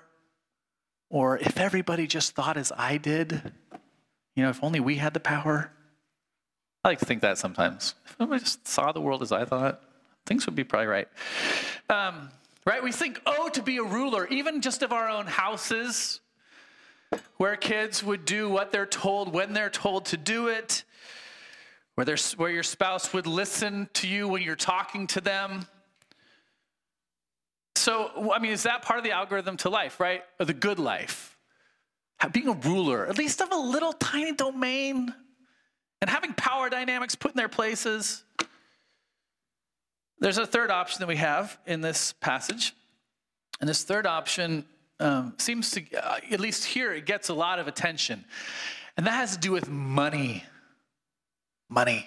or 1.09 1.39
if 1.39 1.57
everybody 1.57 2.05
just 2.05 2.35
thought 2.35 2.55
as 2.55 2.71
I 2.77 2.97
did, 2.97 3.51
you 4.35 4.43
know, 4.43 4.51
if 4.51 4.63
only 4.63 4.79
we 4.79 4.97
had 4.97 5.15
the 5.15 5.19
power. 5.19 5.71
I 6.83 6.89
like 6.89 6.99
to 6.99 7.05
think 7.05 7.23
that 7.23 7.39
sometimes. 7.39 7.95
If 8.05 8.17
everybody 8.19 8.43
just 8.43 8.67
saw 8.67 8.91
the 8.91 9.01
world 9.01 9.23
as 9.23 9.31
I 9.31 9.43
thought, 9.43 9.81
things 10.27 10.45
would 10.45 10.53
be 10.53 10.63
probably 10.63 10.85
right. 10.85 11.07
Um, 11.89 12.29
right? 12.63 12.83
We 12.83 12.91
think, 12.91 13.23
oh, 13.25 13.49
to 13.49 13.63
be 13.63 13.77
a 13.77 13.83
ruler, 13.83 14.27
even 14.27 14.61
just 14.61 14.83
of 14.83 14.91
our 14.93 15.09
own 15.09 15.25
houses, 15.25 16.21
where 17.37 17.55
kids 17.55 18.03
would 18.03 18.23
do 18.23 18.51
what 18.51 18.71
they're 18.71 18.85
told 18.85 19.33
when 19.33 19.53
they're 19.53 19.71
told 19.71 20.05
to 20.05 20.17
do 20.17 20.49
it, 20.49 20.83
where, 21.95 22.05
where 22.35 22.51
your 22.51 22.61
spouse 22.61 23.13
would 23.13 23.25
listen 23.25 23.89
to 23.93 24.07
you 24.07 24.27
when 24.27 24.43
you're 24.43 24.55
talking 24.55 25.07
to 25.07 25.21
them 25.21 25.65
so, 27.87 28.33
I 28.33 28.39
mean, 28.39 28.51
is 28.51 28.63
that 28.63 28.81
part 28.81 28.99
of 28.99 29.05
the 29.05 29.11
algorithm 29.11 29.55
to 29.57 29.69
life, 29.69 29.97
right? 29.97 30.21
Or 30.41 30.45
the 30.45 30.53
good 30.53 30.77
life? 30.77 31.37
Being 32.33 32.49
a 32.49 32.53
ruler, 32.53 33.07
at 33.07 33.17
least 33.17 33.41
of 33.41 33.49
a 33.49 33.55
little 33.55 33.93
tiny 33.93 34.33
domain, 34.33 35.13
and 36.01 36.09
having 36.09 36.33
power 36.33 36.69
dynamics 36.69 37.15
put 37.15 37.31
in 37.31 37.37
their 37.37 37.47
places. 37.47 38.25
There's 40.19 40.37
a 40.37 40.45
third 40.45 40.69
option 40.69 40.99
that 40.99 41.07
we 41.07 41.15
have 41.15 41.57
in 41.65 41.79
this 41.79 42.11
passage. 42.19 42.73
And 43.61 43.69
this 43.69 43.85
third 43.85 44.05
option 44.05 44.65
um, 44.99 45.35
seems 45.37 45.71
to, 45.71 45.85
uh, 45.95 46.19
at 46.29 46.41
least 46.41 46.65
here, 46.65 46.91
it 46.91 47.05
gets 47.05 47.29
a 47.29 47.33
lot 47.33 47.57
of 47.57 47.69
attention. 47.69 48.25
And 48.97 49.07
that 49.07 49.11
has 49.11 49.31
to 49.31 49.39
do 49.39 49.53
with 49.53 49.69
money. 49.69 50.43
Money. 51.69 52.05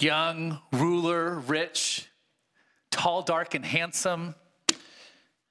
Young, 0.00 0.58
ruler, 0.72 1.38
rich, 1.38 2.08
tall, 2.96 3.22
dark, 3.22 3.54
and 3.54 3.64
handsome. 3.64 4.34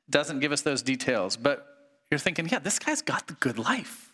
Doesn't 0.09 0.39
give 0.39 0.51
us 0.51 0.61
those 0.61 0.81
details, 0.81 1.37
but 1.37 1.65
you're 2.09 2.17
thinking, 2.17 2.49
yeah, 2.49 2.57
this 2.59 2.79
guy's 2.79 3.01
got 3.01 3.27
the 3.27 3.35
good 3.35 3.57
life. 3.59 4.11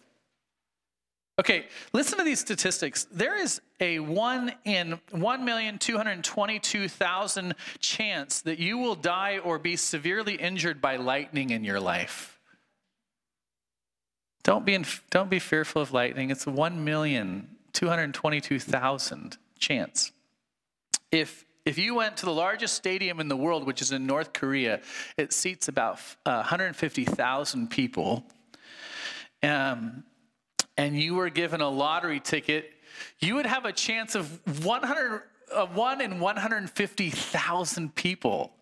Okay, 1.39 1.67
listen 1.93 2.17
to 2.17 2.25
these 2.25 2.41
statistics. 2.41 3.07
There 3.11 3.37
is 3.37 3.61
a 3.79 3.99
1 3.99 4.51
in 4.65 4.99
1,222,000 5.13 7.53
chance 7.79 8.41
that 8.41 8.59
you 8.59 8.77
will 8.77 8.95
die 8.95 9.37
or 9.39 9.57
be 9.57 9.77
severely 9.77 10.35
injured 10.35 10.81
by 10.81 10.97
lightning 10.97 11.51
in 11.51 11.63
your 11.63 11.79
life. 11.79 12.37
Don't 14.43 14.65
be, 14.65 14.73
in, 14.73 14.83
don't 15.09 15.29
be 15.29 15.39
fearful 15.39 15.81
of 15.81 15.93
lightning. 15.93 16.31
It's 16.31 16.47
a 16.47 16.51
1,222,000 16.51 19.37
chance. 19.57 20.11
If 21.11 21.45
if 21.65 21.77
you 21.77 21.95
went 21.95 22.17
to 22.17 22.25
the 22.25 22.33
largest 22.33 22.73
stadium 22.73 23.19
in 23.19 23.27
the 23.27 23.35
world, 23.35 23.65
which 23.65 23.81
is 23.81 23.91
in 23.91 24.07
North 24.07 24.33
Korea, 24.33 24.81
it 25.17 25.31
seats 25.31 25.67
about 25.67 25.99
uh, 26.25 26.37
150,000 26.37 27.69
people, 27.69 28.23
um, 29.43 30.03
and 30.77 30.99
you 30.99 31.15
were 31.15 31.29
given 31.29 31.61
a 31.61 31.69
lottery 31.69 32.19
ticket, 32.19 32.71
you 33.19 33.35
would 33.35 33.45
have 33.45 33.65
a 33.65 33.71
chance 33.71 34.15
of 34.15 34.65
100, 34.65 35.21
uh, 35.53 35.65
1 35.67 36.01
in 36.01 36.19
150,000 36.19 37.95
people. 37.95 38.53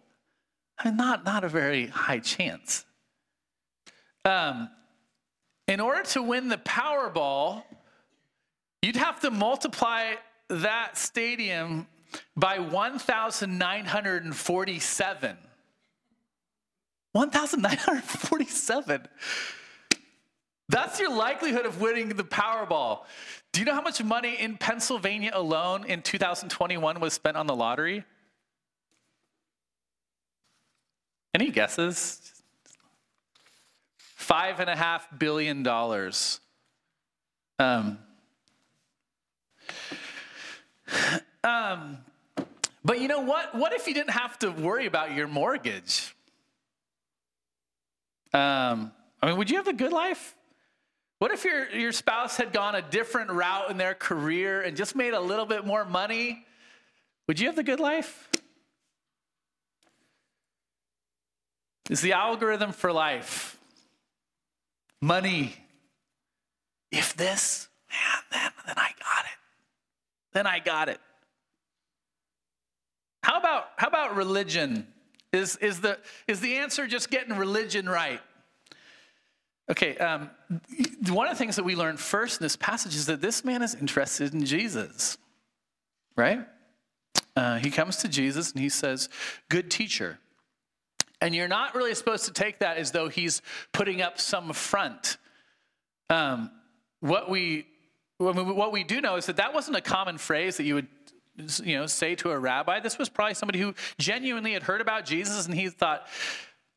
I 0.77 0.89
mean, 0.89 0.98
not, 0.98 1.24
not 1.24 1.44
a 1.44 1.50
very 1.50 1.88
high 1.88 2.20
chance. 2.20 2.86
Um, 4.25 4.70
in 5.68 5.79
order 5.79 6.03
to 6.10 6.24
win 6.24 6.50
the 6.50 6.58
Powerball, 6.58 7.63
you'd 8.82 8.96
have 8.96 9.20
to 9.22 9.32
multiply 9.32 10.13
that 10.50 10.98
stadium 10.98 11.88
by 12.35 12.59
1,947. 12.59 15.37
1,947. 17.11 19.07
That's 20.69 20.99
your 20.99 21.11
likelihood 21.11 21.65
of 21.65 21.81
winning 21.81 22.09
the 22.09 22.23
Powerball. 22.23 22.99
Do 23.51 23.59
you 23.59 23.65
know 23.65 23.73
how 23.73 23.81
much 23.81 24.03
money 24.03 24.39
in 24.39 24.57
Pennsylvania 24.57 25.31
alone 25.33 25.85
in 25.85 26.03
2021 26.03 26.99
was 26.99 27.13
spent 27.13 27.35
on 27.35 27.47
the 27.47 27.55
lottery? 27.55 28.03
Any 31.33 31.49
guesses? 31.49 32.33
Five 33.97 34.59
and 34.59 34.69
a 34.69 34.75
half 34.75 35.07
billion 35.17 35.63
dollars. 35.63 36.39
Um, 37.57 37.97
um, 41.69 41.97
but 42.83 42.99
you 43.01 43.07
know 43.07 43.21
what? 43.21 43.55
What 43.55 43.73
if 43.73 43.88
you 43.88 43.93
didn't 43.93 44.11
have 44.11 44.39
to 44.39 44.51
worry 44.51 44.85
about 44.85 45.13
your 45.13 45.27
mortgage? 45.27 46.15
Um, 48.33 48.91
I 49.21 49.27
mean, 49.27 49.38
would 49.38 49.49
you 49.49 49.57
have 49.57 49.67
a 49.67 49.73
good 49.73 49.91
life? 49.91 50.35
What 51.19 51.31
if 51.31 51.43
your, 51.43 51.69
your 51.71 51.91
spouse 51.91 52.38
had 52.38 52.53
gone 52.53 52.75
a 52.75 52.81
different 52.81 53.31
route 53.31 53.69
in 53.69 53.77
their 53.77 53.93
career 53.93 54.61
and 54.61 54.77
just 54.77 54.95
made 54.95 55.13
a 55.13 55.19
little 55.19 55.45
bit 55.45 55.65
more 55.65 55.83
money? 55.83 56.45
Would 57.27 57.39
you 57.39 57.47
have 57.47 57.55
the 57.55 57.63
good 57.63 57.79
life? 57.79 58.29
Is 61.89 62.01
the 62.01 62.13
algorithm 62.13 62.71
for 62.71 62.93
life 62.93 63.57
money? 65.01 65.55
If 66.91 67.15
this, 67.15 67.67
man, 67.89 68.23
then, 68.31 68.51
then 68.65 68.75
I 68.77 68.91
got 68.99 69.25
it. 69.25 69.39
Then 70.33 70.47
I 70.47 70.59
got 70.59 70.89
it. 70.89 70.99
How 73.29 73.38
about, 73.38 73.65
how 73.75 73.88
about 73.88 74.15
religion? 74.15 74.88
Is, 75.31 75.55
is, 75.57 75.81
the, 75.81 76.00
is 76.27 76.39
the 76.39 76.55
answer 76.55 76.88
just 76.88 77.12
getting 77.12 77.38
religion 77.38 77.88
right? 77.88 78.19
Okay, 79.69 79.95
um, 79.98 80.31
one 81.09 81.27
of 81.27 81.33
the 81.33 81.38
things 81.38 81.55
that 81.57 81.63
we 81.63 81.75
learn 81.75 81.98
first 81.98 82.41
in 82.41 82.45
this 82.45 82.55
passage 82.55 82.95
is 82.95 83.05
that 83.05 83.21
this 83.21 83.45
man 83.45 83.62
is 83.62 83.75
interested 83.75 84.33
in 84.33 84.45
Jesus, 84.45 85.19
right? 86.15 86.39
Uh, 87.36 87.57
he 87.57 87.69
comes 87.69 87.98
to 87.98 88.07
Jesus 88.07 88.51
and 88.51 88.62
he 88.62 88.69
says, 88.69 89.09
Good 89.48 89.69
teacher. 89.69 90.17
And 91.21 91.36
you're 91.36 91.48
not 91.48 91.75
really 91.75 91.93
supposed 91.93 92.25
to 92.25 92.33
take 92.33 92.57
that 92.59 92.77
as 92.77 92.89
though 92.89 93.09
he's 93.09 93.43
putting 93.74 94.01
up 94.01 94.19
some 94.19 94.51
front. 94.53 95.17
Um, 96.09 96.50
what 97.00 97.29
we 97.29 97.67
what 98.17 98.74
we 98.74 98.83
do 98.83 99.00
know 99.00 99.15
is 99.15 99.27
that 99.27 99.38
that 99.38 99.53
wasn't 99.53 99.77
a 99.77 99.81
common 99.81 100.17
phrase 100.17 100.57
that 100.57 100.63
you 100.63 100.75
would 100.75 100.88
you 101.63 101.77
know, 101.77 101.88
say 101.88 102.15
to 102.15 102.31
a 102.31 102.39
rabbi. 102.39 102.79
This 102.79 102.98
was 102.98 103.10
probably 103.10 103.34
somebody 103.34 103.60
who 103.60 103.74
genuinely 103.98 104.53
had 104.53 104.63
heard 104.63 104.81
about 104.81 105.05
Jesus 105.05 105.46
and 105.46 105.55
he 105.55 105.69
thought, 105.69 106.08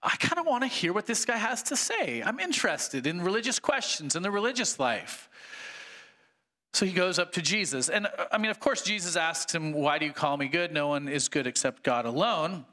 I 0.02 0.16
kind 0.16 0.38
of 0.38 0.46
want 0.46 0.62
to 0.64 0.68
hear 0.68 0.92
what 0.92 1.06
this 1.06 1.24
guy 1.24 1.36
has 1.36 1.62
to 1.64 1.76
say. 1.76 2.22
I'm 2.22 2.40
interested 2.40 3.06
in 3.06 3.20
religious 3.22 3.58
questions 3.58 4.16
and 4.16 4.24
the 4.24 4.30
religious 4.30 4.80
life. 4.80 5.28
So 6.74 6.86
he 6.86 6.92
goes 6.92 7.18
up 7.18 7.32
to 7.32 7.42
Jesus. 7.42 7.88
And 7.88 8.08
I 8.32 8.38
mean, 8.38 8.50
of 8.50 8.58
course, 8.58 8.82
Jesus 8.82 9.14
asks 9.14 9.54
him, 9.54 9.72
Why 9.72 9.98
do 9.98 10.06
you 10.06 10.12
call 10.12 10.36
me 10.36 10.48
good? 10.48 10.72
No 10.72 10.88
one 10.88 11.06
is 11.06 11.28
good 11.28 11.46
except 11.46 11.82
God 11.82 12.06
alone. 12.06 12.64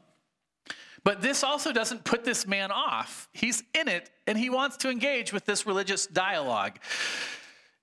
But 1.03 1.22
this 1.22 1.43
also 1.43 1.72
doesn't 1.72 2.03
put 2.03 2.24
this 2.24 2.48
man 2.48 2.72
off. 2.72 3.29
He's 3.34 3.63
in 3.74 3.88
it 3.88 4.10
and 4.27 4.38
he 4.38 4.50
wants 4.50 4.77
to 4.77 4.89
engage 4.89 5.31
with 5.31 5.46
this 5.46 5.65
religious 5.65 6.08
dialogue. 6.08 6.79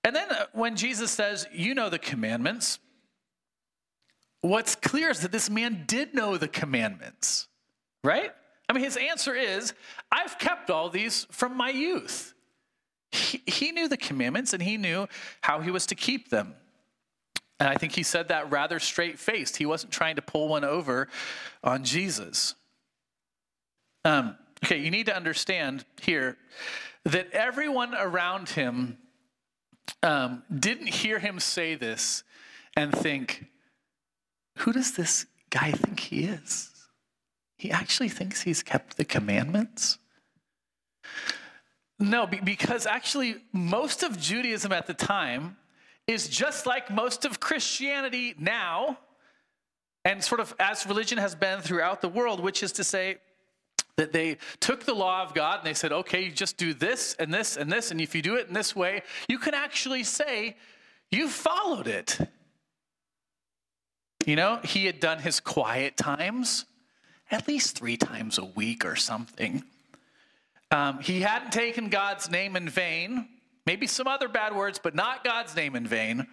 And 0.05 0.15
then 0.15 0.31
uh, 0.31 0.47
when 0.53 0.77
Jesus 0.77 1.11
says, 1.11 1.47
You 1.53 1.75
know 1.75 1.91
the 1.91 1.99
commandments, 1.99 2.79
what's 4.40 4.75
clear 4.75 5.11
is 5.11 5.21
that 5.21 5.33
this 5.33 5.50
man 5.50 5.85
did 5.87 6.14
know 6.14 6.37
the 6.37 6.49
commandments, 6.49 7.49
right? 8.05 8.33
I 8.69 8.73
mean, 8.73 8.85
his 8.85 8.97
answer 8.97 9.35
is, 9.35 9.73
I've 10.11 10.38
kept 10.38 10.71
all 10.71 10.88
these 10.88 11.26
from 11.31 11.57
my 11.57 11.71
youth. 11.71 12.35
he, 13.12 13.43
he 13.47 13.73
knew 13.73 13.88
the 13.88 13.97
commandments 13.97 14.52
and 14.52 14.62
he 14.62 14.76
knew 14.76 15.09
how 15.40 15.61
he 15.61 15.71
was 15.71 15.87
to 15.87 15.95
keep 15.95 16.31
them. 16.31 16.55
And 17.59 17.69
I 17.69 17.75
think 17.75 17.95
he 17.95 18.02
said 18.02 18.28
that 18.28 18.50
rather 18.50 18.78
straight 18.78 19.19
faced. 19.19 19.57
He 19.57 19.66
wasn't 19.66 19.93
trying 19.93 20.16
to 20.16 20.23
pull 20.23 20.49
one 20.49 20.64
over 20.64 21.09
on 21.64 21.85
Jesus. 21.85 22.55
Um, 24.05 24.37
okay, 24.64 24.78
you 24.78 24.90
need 24.90 25.07
to 25.07 25.16
understand 25.16 25.85
here 26.02 26.37
that 27.05 27.31
everyone 27.33 27.95
around 27.95 28.50
him 28.50 28.99
um, 30.02 30.43
didn't 30.55 30.88
hear 30.88 31.19
him 31.19 31.40
say 31.40 31.76
this 31.76 32.25
and 32.76 32.93
think, 32.93 33.47
who 34.57 34.73
does 34.73 34.93
this 34.93 35.27
guy 35.51 35.73
think 35.73 36.01
he 36.01 36.25
is? 36.25 36.71
He 37.59 37.71
actually 37.71 38.09
thinks 38.09 38.43
he's 38.43 38.63
kept 38.63 38.97
the 38.97 39.05
commandments? 39.05 39.99
No, 41.99 42.27
because 42.27 42.87
actually, 42.87 43.37
most 43.53 44.03
of 44.03 44.21
Judaism 44.21 44.73
at 44.73 44.87
the 44.87 44.95
time 44.95 45.57
is 46.07 46.29
just 46.29 46.67
like 46.67 46.91
most 46.91 47.25
of 47.25 47.41
Christianity 47.41 48.35
now, 48.39 48.99
and 50.05 50.23
sort 50.23 50.41
of 50.41 50.55
as 50.61 50.87
religion 50.87 51.19
has 51.19 51.35
been 51.35 51.61
throughout 51.61 52.01
the 52.01 52.09
world, 52.09 52.41
which 52.41 52.63
is 52.63 52.73
to 52.73 52.85
say, 52.85 53.17
that 53.97 54.13
they 54.13 54.37
took 54.61 54.85
the 54.85 54.95
law 54.95 55.23
of 55.23 55.33
God 55.33 55.61
and 55.61 55.67
they 55.67 55.75
said, 55.75 55.91
okay, 55.91 56.25
you 56.25 56.31
just 56.31 56.59
do 56.59 56.75
this 56.75 57.17
and 57.19 57.33
this 57.33 57.57
and 57.57 57.73
this, 57.73 57.91
and 57.91 58.01
if 58.01 58.15
you 58.15 58.21
do 58.21 58.37
it 58.37 58.47
in 58.47 58.53
this 58.53 58.77
way, 58.77 59.03
you 59.27 59.39
can 59.39 59.55
actually 59.55 60.05
say 60.05 60.57
you 61.11 61.29
followed 61.29 61.87
it. 61.87 62.19
You 64.26 64.35
know, 64.35 64.59
he 64.64 64.87
had 64.87 64.99
done 64.99 65.21
his 65.21 65.38
quiet 65.38 65.97
times 65.97 66.66
at 67.30 67.47
least 67.47 67.78
three 67.78 67.97
times 67.97 68.38
a 68.38 68.45
week 68.45 68.85
or 68.85 68.97
something. 68.97 69.62
Um, 70.73 70.99
he 70.99 71.21
hadn't 71.21 71.52
taken 71.52 71.90
God's 71.90 72.28
name 72.28 72.56
in 72.56 72.68
vain, 72.68 73.28
maybe 73.66 73.87
some 73.87 74.09
other 74.09 74.28
bad 74.28 74.54
words, 74.54 74.80
but 74.83 74.97
not 74.97 75.23
God's 75.23 75.54
name 75.54 75.76
in 75.76 75.87
vain. 75.87 76.26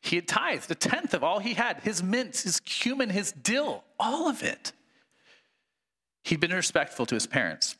He 0.00 0.16
had 0.16 0.28
tithed 0.28 0.70
a 0.70 0.76
tenth 0.76 1.12
of 1.12 1.24
all 1.24 1.40
he 1.40 1.54
had 1.54 1.80
his 1.80 2.00
mints, 2.00 2.44
his 2.44 2.60
cumin, 2.60 3.10
his 3.10 3.32
dill, 3.32 3.82
all 3.98 4.28
of 4.28 4.44
it. 4.44 4.72
He'd 6.22 6.38
been 6.38 6.52
respectful 6.52 7.06
to 7.06 7.14
his 7.16 7.26
parents. 7.26 7.74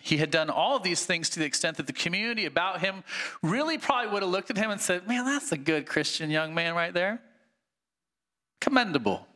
He 0.00 0.18
had 0.18 0.30
done 0.30 0.48
all 0.48 0.76
of 0.76 0.84
these 0.84 1.04
things 1.04 1.28
to 1.30 1.40
the 1.40 1.44
extent 1.44 1.76
that 1.78 1.88
the 1.88 1.92
community 1.92 2.46
about 2.46 2.80
him 2.80 3.02
really 3.42 3.78
probably 3.78 4.12
would 4.12 4.22
have 4.22 4.30
looked 4.30 4.50
at 4.50 4.56
him 4.56 4.70
and 4.70 4.80
said, 4.80 5.08
Man, 5.08 5.24
that's 5.24 5.50
a 5.50 5.58
good 5.58 5.86
Christian 5.86 6.30
young 6.30 6.54
man 6.54 6.74
right 6.74 6.94
there. 6.94 7.20
Commendable. 8.60 9.26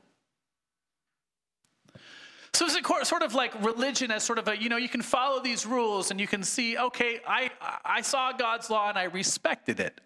So 2.52 2.66
it's 2.66 3.08
sort 3.08 3.22
of 3.22 3.34
like 3.34 3.64
religion 3.64 4.12
as 4.12 4.22
sort 4.22 4.38
of 4.38 4.46
a, 4.46 4.56
you 4.56 4.68
know, 4.68 4.76
you 4.76 4.88
can 4.88 5.02
follow 5.02 5.42
these 5.42 5.66
rules 5.66 6.12
and 6.12 6.20
you 6.20 6.28
can 6.28 6.44
see, 6.44 6.78
okay, 6.78 7.20
I, 7.26 7.50
I 7.84 8.02
saw 8.02 8.30
God's 8.32 8.70
law 8.70 8.88
and 8.88 8.96
I 8.96 9.04
respected 9.04 9.80
it. 9.80 10.00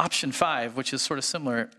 Option 0.00 0.32
five, 0.32 0.76
which 0.76 0.92
is 0.92 1.00
sort 1.00 1.18
of 1.18 1.24
similar, 1.24 1.70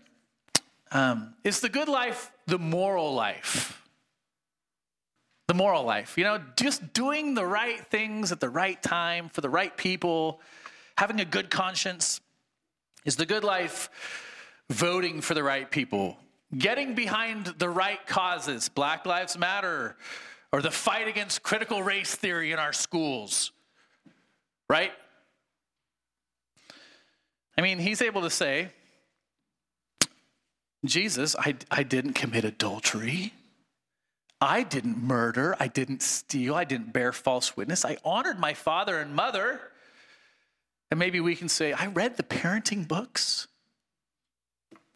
um, 0.92 1.34
is 1.44 1.60
the 1.60 1.68
good 1.68 1.88
life 1.88 2.32
the 2.46 2.58
moral 2.58 3.14
life? 3.14 3.82
The 5.46 5.54
moral 5.54 5.84
life, 5.84 6.16
you 6.16 6.24
know, 6.24 6.40
just 6.56 6.94
doing 6.94 7.34
the 7.34 7.44
right 7.44 7.86
things 7.86 8.32
at 8.32 8.40
the 8.40 8.50
right 8.50 8.82
time 8.82 9.28
for 9.28 9.40
the 9.42 9.50
right 9.50 9.76
people, 9.76 10.40
having 10.96 11.20
a 11.20 11.24
good 11.24 11.50
conscience. 11.50 12.20
Is 13.04 13.16
the 13.16 13.26
good 13.26 13.44
life 13.44 13.88
voting 14.70 15.20
for 15.20 15.34
the 15.34 15.42
right 15.42 15.70
people, 15.70 16.16
getting 16.56 16.94
behind 16.94 17.46
the 17.58 17.68
right 17.68 18.04
causes, 18.06 18.68
Black 18.68 19.06
Lives 19.06 19.38
Matter, 19.38 19.96
or 20.52 20.62
the 20.62 20.70
fight 20.70 21.08
against 21.08 21.42
critical 21.42 21.82
race 21.82 22.14
theory 22.14 22.52
in 22.52 22.58
our 22.58 22.72
schools, 22.72 23.52
right? 24.68 24.92
I 27.56 27.60
mean, 27.60 27.78
he's 27.78 28.02
able 28.02 28.22
to 28.22 28.30
say, 28.30 28.70
Jesus, 30.84 31.34
I, 31.36 31.56
I 31.70 31.82
didn't 31.82 32.12
commit 32.12 32.44
adultery. 32.44 33.32
I 34.40 34.62
didn't 34.62 35.02
murder. 35.02 35.56
I 35.58 35.66
didn't 35.66 36.02
steal. 36.02 36.54
I 36.54 36.62
didn't 36.62 36.92
bear 36.92 37.12
false 37.12 37.56
witness. 37.56 37.84
I 37.84 37.96
honored 38.04 38.38
my 38.38 38.54
father 38.54 39.00
and 39.00 39.14
mother. 39.14 39.60
And 40.90 41.00
maybe 41.00 41.18
we 41.20 41.34
can 41.34 41.48
say, 41.48 41.72
I 41.72 41.86
read 41.86 42.16
the 42.16 42.22
parenting 42.22 42.86
books. 42.86 43.48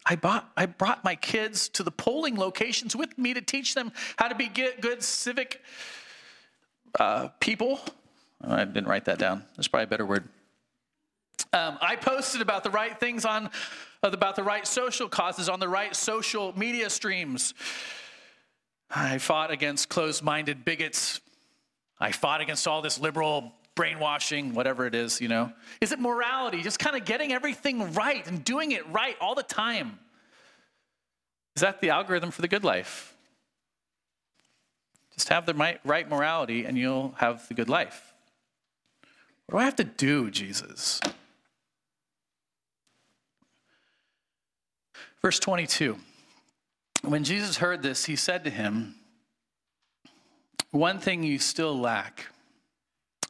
I, 0.05 0.15
bought, 0.15 0.51
I 0.57 0.65
brought 0.65 1.03
my 1.03 1.15
kids 1.15 1.69
to 1.69 1.83
the 1.83 1.91
polling 1.91 2.37
locations 2.37 2.95
with 2.95 3.17
me 3.17 3.33
to 3.33 3.41
teach 3.41 3.73
them 3.73 3.91
how 4.17 4.27
to 4.27 4.35
be 4.35 4.47
good 4.47 5.03
civic 5.03 5.61
uh, 6.99 7.29
people. 7.39 7.79
Oh, 8.43 8.53
I 8.53 8.65
didn't 8.65 8.87
write 8.87 9.05
that 9.05 9.19
down. 9.19 9.43
That's 9.55 9.67
probably 9.67 9.85
a 9.85 9.87
better 9.87 10.05
word. 10.05 10.27
Um, 11.53 11.77
I 11.81 11.95
posted 11.95 12.41
about 12.41 12.63
the 12.63 12.69
right 12.69 12.99
things 12.99 13.25
on, 13.25 13.49
about 14.01 14.35
the 14.35 14.43
right 14.43 14.67
social 14.67 15.07
causes 15.07 15.49
on 15.49 15.59
the 15.59 15.69
right 15.69 15.95
social 15.95 16.57
media 16.57 16.89
streams. 16.89 17.53
I 18.89 19.17
fought 19.17 19.51
against 19.51 19.89
closed 19.89 20.23
minded 20.23 20.65
bigots. 20.65 21.21
I 21.99 22.11
fought 22.11 22.41
against 22.41 22.67
all 22.67 22.81
this 22.81 22.99
liberal 22.99 23.53
brainwashing, 23.75 24.53
whatever 24.53 24.85
it 24.85 24.95
is, 24.95 25.19
you 25.19 25.27
know? 25.27 25.51
Is 25.81 25.91
it 25.91 25.99
morality? 25.99 26.61
Just 26.61 26.79
kind 26.79 26.95
of 26.95 27.05
getting 27.05 27.33
everything 27.33 27.93
right 27.93 28.25
and 28.27 28.43
doing 28.43 28.71
it 28.71 28.87
right 28.89 29.15
all 29.19 29.35
the 29.35 29.43
time? 29.43 29.99
Is 31.55 31.61
that 31.61 31.81
the 31.81 31.89
algorithm 31.89 32.31
for 32.31 32.41
the 32.41 32.47
good 32.47 32.63
life? 32.63 33.15
Just 35.15 35.29
have 35.29 35.45
the 35.45 35.77
right 35.83 36.09
morality 36.09 36.65
and 36.65 36.77
you'll 36.77 37.13
have 37.17 37.47
the 37.47 37.53
good 37.53 37.69
life. 37.69 38.13
What 39.47 39.59
do 39.59 39.61
I 39.61 39.65
have 39.65 39.75
to 39.75 39.83
do, 39.83 40.31
Jesus? 40.31 40.99
Verse 45.21 45.39
22 45.39 45.97
When 47.03 47.23
Jesus 47.23 47.57
heard 47.57 47.83
this, 47.83 48.05
he 48.05 48.15
said 48.15 48.43
to 48.45 48.49
him, 48.49 48.95
One 50.71 50.99
thing 50.99 51.23
you 51.23 51.37
still 51.37 51.77
lack 51.77 52.32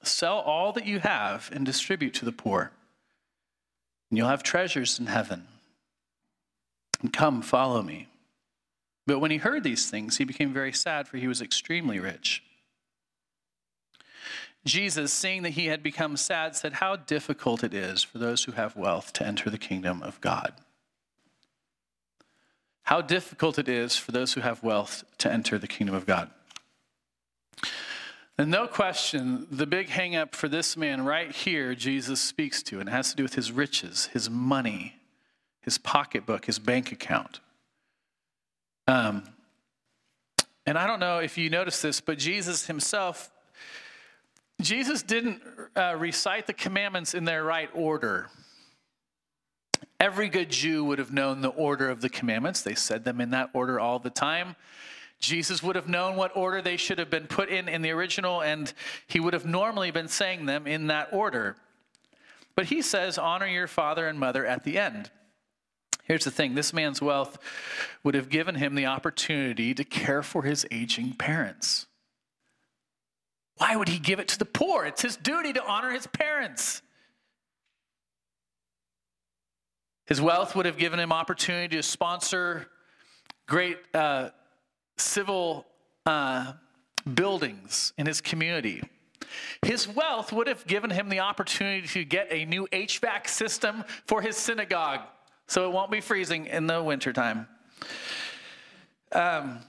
Sell 0.04 0.40
all 0.40 0.72
that 0.74 0.86
you 0.86 1.00
have 1.00 1.50
and 1.54 1.66
distribute 1.66 2.14
to 2.16 2.26
the 2.26 2.32
poor, 2.32 2.72
and 4.10 4.18
you'll 4.18 4.28
have 4.28 4.44
treasures 4.44 5.00
in 5.00 5.08
heaven. 5.08 5.48
And 7.02 7.12
come, 7.12 7.42
follow 7.42 7.82
me. 7.82 8.08
But 9.06 9.20
when 9.20 9.32
he 9.32 9.38
heard 9.38 9.64
these 9.64 9.90
things, 9.90 10.18
he 10.18 10.24
became 10.24 10.54
very 10.54 10.72
sad, 10.72 11.08
for 11.08 11.18
he 11.18 11.28
was 11.28 11.42
extremely 11.42 12.00
rich. 12.00 12.44
Jesus, 14.66 15.12
seeing 15.12 15.44
that 15.44 15.52
he 15.52 15.66
had 15.66 15.84
become 15.84 16.16
sad, 16.16 16.56
said, 16.56 16.74
How 16.74 16.96
difficult 16.96 17.64
it 17.64 17.74
is 17.74 18.02
for 18.02 18.18
those 18.18 18.46
who 18.46 18.54
have 18.54 18.78
wealth 18.78 19.12
to 19.14 19.26
enter 19.26 19.50
the 19.50 19.58
kingdom 19.58 20.02
of 20.02 20.22
God. 20.22 20.54
How 22.84 23.02
difficult 23.02 23.60
it 23.60 23.68
is 23.68 23.98
for 23.98 24.12
those 24.12 24.34
who 24.34 24.42
have 24.42 24.64
wealth 24.64 25.04
to 25.20 25.32
enter 25.32 25.58
the 25.58 25.68
kingdom 25.68 25.96
of 25.96 26.06
God. 26.06 26.30
And 28.38 28.50
no 28.50 28.66
question, 28.66 29.46
the 29.52 29.68
big 29.68 29.90
hangup 29.90 30.34
for 30.34 30.48
this 30.48 30.76
man 30.76 31.06
right 31.06 31.32
here, 31.32 31.76
Jesus 31.76 32.20
speaks 32.20 32.64
to, 32.64 32.80
and 32.80 32.90
it 32.90 32.92
has 32.92 33.12
to 33.12 33.16
do 33.16 33.24
with 33.24 33.36
his 33.36 33.52
riches, 33.52 34.08
his 34.08 34.28
money, 34.28 34.96
his 35.62 35.78
pocketbook, 35.78 36.46
his 36.46 36.58
bank 36.58 36.92
account. 36.92 37.42
Um, 38.88 39.24
and 40.66 40.78
I 40.78 40.88
don't 40.88 41.00
know 41.00 41.20
if 41.20 41.38
you 41.38 41.50
noticed 41.50 41.84
this, 41.84 42.02
but 42.02 42.18
Jesus 42.18 42.66
himself, 42.66 43.32
Jesus 44.62 45.04
didn't 45.04 45.42
uh, 45.76 45.96
recite 45.98 46.48
the 46.48 46.54
commandments 46.54 47.14
in 47.14 47.26
their 47.26 47.44
right 47.44 47.70
order. 47.74 48.30
Every 50.00 50.28
good 50.28 50.50
Jew 50.50 50.84
would 50.86 51.00
have 51.00 51.14
known 51.14 51.42
the 51.42 51.50
order 51.50 51.90
of 51.90 52.02
the 52.02 52.10
commandments. 52.10 52.62
They 52.62 52.76
said 52.76 53.04
them 53.04 53.22
in 53.22 53.30
that 53.30 53.52
order 53.54 53.80
all 53.80 54.00
the 54.00 54.10
time. 54.10 54.56
Jesus 55.24 55.64
would 55.64 55.78
have 55.78 55.88
known 55.88 56.18
what 56.18 56.36
order 56.36 56.62
they 56.62 56.78
should 56.78 57.00
have 57.00 57.10
been 57.10 57.28
put 57.28 57.50
in 57.50 57.70
in 57.70 57.82
the 57.82 57.92
original, 57.92 58.42
and 58.42 58.72
he 59.08 59.20
would 59.20 59.34
have 59.34 59.46
normally 59.46 59.90
been 59.90 60.10
saying 60.10 60.46
them 60.46 60.68
in 60.68 60.88
that 60.88 61.10
order. 61.14 61.56
But 62.56 62.66
he 62.66 62.82
says, 62.82 63.18
Honor 63.18 63.48
your 63.48 63.68
father 63.68 64.06
and 64.06 64.20
mother 64.20 64.46
at 64.46 64.66
the 64.66 64.78
end. 64.78 65.10
Here's 66.04 66.26
the 66.26 66.32
thing 66.32 66.54
this 66.54 66.74
man's 66.74 67.02
wealth 67.02 67.38
would 68.04 68.16
have 68.16 68.30
given 68.30 68.56
him 68.56 68.76
the 68.76 68.86
opportunity 68.86 69.74
to 69.74 69.86
care 69.86 70.22
for 70.22 70.44
his 70.44 70.66
aging 70.70 71.14
parents. 71.14 71.88
Why 73.56 73.78
would 73.78 73.88
he 73.88 74.00
give 74.00 74.20
it 74.20 74.28
to 74.30 74.40
the 74.40 74.46
poor? 74.46 74.86
It's 74.86 75.02
his 75.02 75.16
duty 75.16 75.54
to 75.54 75.66
honor 75.66 75.92
his 75.92 76.06
parents. 76.06 76.82
His 80.06 80.20
wealth 80.20 80.54
would 80.54 80.66
have 80.66 80.78
given 80.78 81.00
him 81.00 81.14
opportunity 81.14 81.78
to 81.78 81.84
sponsor 81.84 82.68
great 83.48 83.78
uh, 83.94 84.30
civil 84.98 85.66
uh, 86.06 86.54
buildings 87.14 87.94
in 87.98 88.06
his 88.06 88.22
community. 88.22 88.82
His 89.66 89.88
wealth 89.88 90.32
would 90.32 90.48
have 90.48 90.66
given 90.68 90.90
him 90.90 91.10
the 91.10 91.20
opportunity 91.20 91.88
to 91.88 92.04
get 92.04 92.28
a 92.30 92.46
new 92.46 92.68
HVAC 92.72 93.28
system 93.28 93.84
for 94.06 94.22
his 94.22 94.36
synagogue 94.38 95.02
so 95.48 95.68
it 95.68 95.74
won't 95.74 95.92
be 95.92 96.02
freezing 96.02 96.46
in 96.46 96.68
the 96.68 96.82
wintertime. 96.82 97.48
Um, 99.12 99.60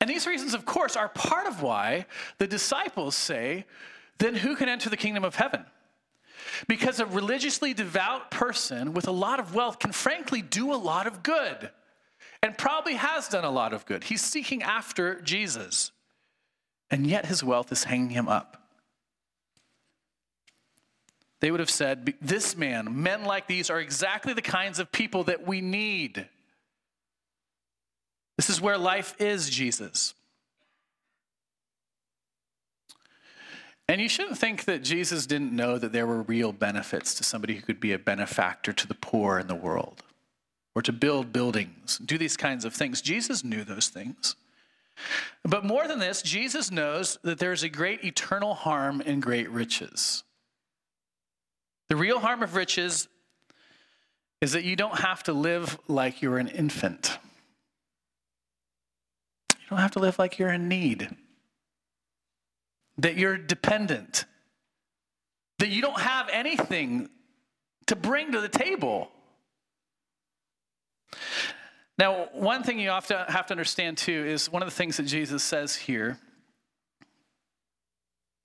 and 0.00 0.08
these 0.08 0.26
reasons, 0.26 0.54
of 0.54 0.64
course, 0.64 0.96
are 0.96 1.08
part 1.08 1.46
of 1.46 1.62
why 1.62 2.06
the 2.38 2.46
disciples 2.46 3.14
say 3.14 3.64
then 4.18 4.34
who 4.34 4.56
can 4.56 4.68
enter 4.68 4.90
the 4.90 4.96
kingdom 4.96 5.24
of 5.24 5.36
heaven? 5.36 5.64
Because 6.66 7.00
a 7.00 7.06
religiously 7.06 7.74
devout 7.74 8.30
person 8.30 8.92
with 8.92 9.06
a 9.06 9.12
lot 9.12 9.38
of 9.40 9.54
wealth 9.54 9.78
can 9.78 9.92
frankly 9.92 10.42
do 10.42 10.72
a 10.72 10.76
lot 10.76 11.06
of 11.06 11.22
good 11.22 11.70
and 12.42 12.56
probably 12.56 12.94
has 12.94 13.28
done 13.28 13.44
a 13.44 13.50
lot 13.50 13.72
of 13.72 13.84
good. 13.86 14.04
He's 14.04 14.22
seeking 14.22 14.62
after 14.62 15.20
Jesus, 15.20 15.90
and 16.90 17.06
yet 17.06 17.26
his 17.26 17.42
wealth 17.42 17.72
is 17.72 17.84
hanging 17.84 18.10
him 18.10 18.28
up. 18.28 18.54
They 21.40 21.50
would 21.50 21.60
have 21.60 21.70
said, 21.70 22.14
This 22.20 22.56
man, 22.56 23.02
men 23.02 23.24
like 23.24 23.46
these, 23.46 23.70
are 23.70 23.80
exactly 23.80 24.32
the 24.32 24.42
kinds 24.42 24.78
of 24.78 24.90
people 24.90 25.24
that 25.24 25.46
we 25.46 25.60
need. 25.60 26.26
This 28.36 28.50
is 28.50 28.60
where 28.60 28.78
life 28.78 29.14
is, 29.18 29.50
Jesus. 29.50 30.14
And 33.88 34.00
you 34.00 34.08
shouldn't 34.08 34.38
think 34.38 34.66
that 34.66 34.84
Jesus 34.84 35.26
didn't 35.26 35.52
know 35.52 35.78
that 35.78 35.92
there 35.92 36.06
were 36.06 36.22
real 36.22 36.52
benefits 36.52 37.14
to 37.14 37.24
somebody 37.24 37.54
who 37.54 37.62
could 37.62 37.80
be 37.80 37.92
a 37.92 37.98
benefactor 37.98 38.72
to 38.72 38.86
the 38.86 38.94
poor 38.94 39.38
in 39.38 39.46
the 39.46 39.54
world 39.54 40.02
or 40.74 40.82
to 40.82 40.92
build 40.92 41.32
buildings, 41.32 41.98
do 41.98 42.18
these 42.18 42.36
kinds 42.36 42.64
of 42.64 42.74
things. 42.74 43.00
Jesus 43.02 43.42
knew 43.42 43.64
those 43.64 43.88
things. 43.88 44.36
But 45.44 45.64
more 45.64 45.86
than 45.88 45.98
this, 45.98 46.22
Jesus 46.22 46.70
knows 46.70 47.18
that 47.22 47.38
there's 47.38 47.62
a 47.62 47.68
great 47.68 48.04
eternal 48.04 48.54
harm 48.54 49.00
in 49.00 49.20
great 49.20 49.50
riches. 49.50 50.24
The 51.88 51.96
real 51.96 52.18
harm 52.18 52.42
of 52.42 52.54
riches 52.54 53.08
is 54.40 54.52
that 54.52 54.64
you 54.64 54.76
don't 54.76 55.00
have 55.00 55.22
to 55.24 55.32
live 55.32 55.78
like 55.88 56.22
you're 56.22 56.38
an 56.38 56.48
infant. 56.48 57.18
You 59.52 59.66
don't 59.70 59.78
have 59.80 59.92
to 59.92 60.00
live 60.00 60.18
like 60.18 60.38
you're 60.38 60.52
in 60.52 60.68
need 60.68 61.08
that 62.98 63.16
you're 63.16 63.38
dependent, 63.38 64.24
that 65.58 65.68
you 65.68 65.80
don't 65.80 66.00
have 66.00 66.28
anything 66.30 67.08
to 67.86 67.96
bring 67.96 68.32
to 68.32 68.40
the 68.40 68.48
table. 68.48 69.10
Now, 71.98 72.28
one 72.32 72.62
thing 72.62 72.78
you 72.78 72.90
have 72.90 73.08
to, 73.08 73.26
have 73.28 73.46
to 73.46 73.54
understand 73.54 73.98
too 73.98 74.24
is 74.26 74.50
one 74.50 74.62
of 74.62 74.68
the 74.68 74.74
things 74.74 74.96
that 74.98 75.04
Jesus 75.04 75.42
says 75.42 75.74
here. 75.74 76.18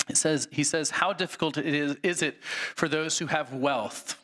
It 0.10 0.18
says, 0.18 0.48
He 0.52 0.63
says, 0.63 0.89
How 0.89 1.13
difficult 1.13 1.58
it 1.58 1.68
is, 1.68 1.96
is 2.04 2.22
it 2.22 2.44
for 2.44 2.89
those 2.89 3.20
who 3.20 3.28
have 3.28 3.54
wealth? 3.54 4.20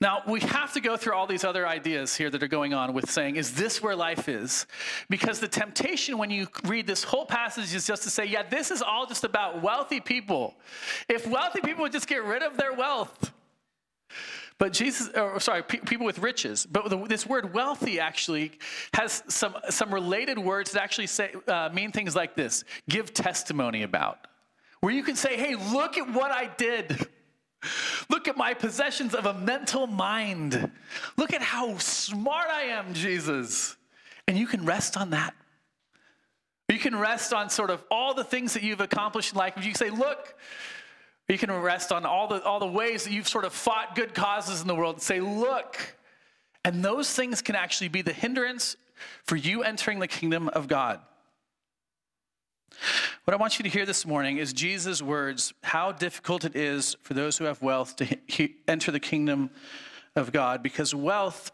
Now, 0.00 0.22
we 0.28 0.40
have 0.40 0.72
to 0.74 0.80
go 0.80 0.96
through 0.96 1.14
all 1.14 1.26
these 1.26 1.42
other 1.42 1.66
ideas 1.66 2.14
here 2.14 2.30
that 2.30 2.40
are 2.40 2.48
going 2.48 2.72
on 2.72 2.92
with 2.92 3.10
saying, 3.10 3.34
is 3.34 3.54
this 3.54 3.82
where 3.82 3.96
life 3.96 4.28
is? 4.28 4.66
Because 5.10 5.40
the 5.40 5.48
temptation 5.48 6.18
when 6.18 6.30
you 6.30 6.46
read 6.64 6.86
this 6.86 7.02
whole 7.02 7.26
passage 7.26 7.74
is 7.74 7.84
just 7.84 8.04
to 8.04 8.10
say, 8.10 8.24
yeah, 8.24 8.44
this 8.44 8.70
is 8.70 8.80
all 8.80 9.06
just 9.06 9.24
about 9.24 9.60
wealthy 9.60 9.98
people. 9.98 10.54
If 11.08 11.26
wealthy 11.26 11.60
people 11.62 11.82
would 11.82 11.90
just 11.90 12.06
get 12.06 12.22
rid 12.22 12.44
of 12.44 12.56
their 12.56 12.72
wealth, 12.72 13.32
but 14.58 14.72
Jesus, 14.72 15.08
or 15.14 15.38
sorry, 15.38 15.62
people 15.62 16.04
with 16.04 16.18
riches. 16.18 16.66
But 16.66 16.90
the, 16.90 16.98
this 17.06 17.24
word 17.24 17.54
wealthy 17.54 18.00
actually 18.00 18.52
has 18.92 19.22
some, 19.28 19.54
some 19.70 19.94
related 19.94 20.36
words 20.38 20.72
that 20.72 20.82
actually 20.82 21.06
say, 21.06 21.32
uh, 21.46 21.70
mean 21.72 21.92
things 21.92 22.16
like 22.16 22.34
this 22.34 22.64
give 22.88 23.14
testimony 23.14 23.84
about. 23.84 24.26
Where 24.80 24.92
you 24.92 25.04
can 25.04 25.14
say, 25.14 25.36
hey, 25.36 25.54
look 25.54 25.96
at 25.96 26.12
what 26.12 26.32
I 26.32 26.50
did. 26.56 27.06
Look 28.08 28.28
at 28.28 28.36
my 28.36 28.54
possessions 28.54 29.16
of 29.16 29.26
a 29.26 29.34
mental 29.34 29.88
mind. 29.88 30.70
Look 31.16 31.32
at 31.32 31.42
how 31.42 31.76
smart 31.78 32.48
I 32.48 32.62
am, 32.66 32.94
Jesus. 32.94 33.76
And 34.28 34.38
you 34.38 34.46
can 34.46 34.64
rest 34.64 34.96
on 34.96 35.10
that. 35.10 35.34
You 36.68 36.78
can 36.78 36.94
rest 36.94 37.32
on 37.32 37.50
sort 37.50 37.70
of 37.70 37.82
all 37.90 38.14
the 38.14 38.22
things 38.22 38.54
that 38.54 38.62
you've 38.62 38.80
accomplished 38.80 39.32
in 39.32 39.38
life. 39.38 39.54
You 39.56 39.62
can 39.62 39.74
say, 39.74 39.90
look, 39.90 40.36
you 41.28 41.38
can 41.38 41.52
rest 41.52 41.92
on 41.92 42.06
all 42.06 42.26
the, 42.26 42.42
all 42.42 42.58
the 42.58 42.66
ways 42.66 43.04
that 43.04 43.12
you've 43.12 43.28
sort 43.28 43.44
of 43.44 43.52
fought 43.52 43.94
good 43.94 44.14
causes 44.14 44.62
in 44.62 44.66
the 44.66 44.74
world 44.74 44.96
and 44.96 45.02
say, 45.02 45.20
look. 45.20 45.96
And 46.64 46.84
those 46.84 47.12
things 47.12 47.42
can 47.42 47.54
actually 47.54 47.88
be 47.88 48.02
the 48.02 48.12
hindrance 48.12 48.76
for 49.24 49.36
you 49.36 49.62
entering 49.62 49.98
the 49.98 50.08
kingdom 50.08 50.48
of 50.48 50.68
God. 50.68 51.00
What 53.24 53.34
I 53.34 53.36
want 53.36 53.58
you 53.58 53.62
to 53.64 53.68
hear 53.68 53.84
this 53.84 54.06
morning 54.06 54.38
is 54.38 54.52
Jesus' 54.52 55.02
words 55.02 55.52
how 55.62 55.92
difficult 55.92 56.44
it 56.44 56.56
is 56.56 56.96
for 57.02 57.14
those 57.14 57.36
who 57.36 57.44
have 57.44 57.60
wealth 57.60 57.96
to 57.96 58.06
he- 58.26 58.56
enter 58.66 58.90
the 58.90 59.00
kingdom 59.00 59.50
of 60.16 60.32
God 60.32 60.62
because 60.62 60.94
wealth 60.94 61.50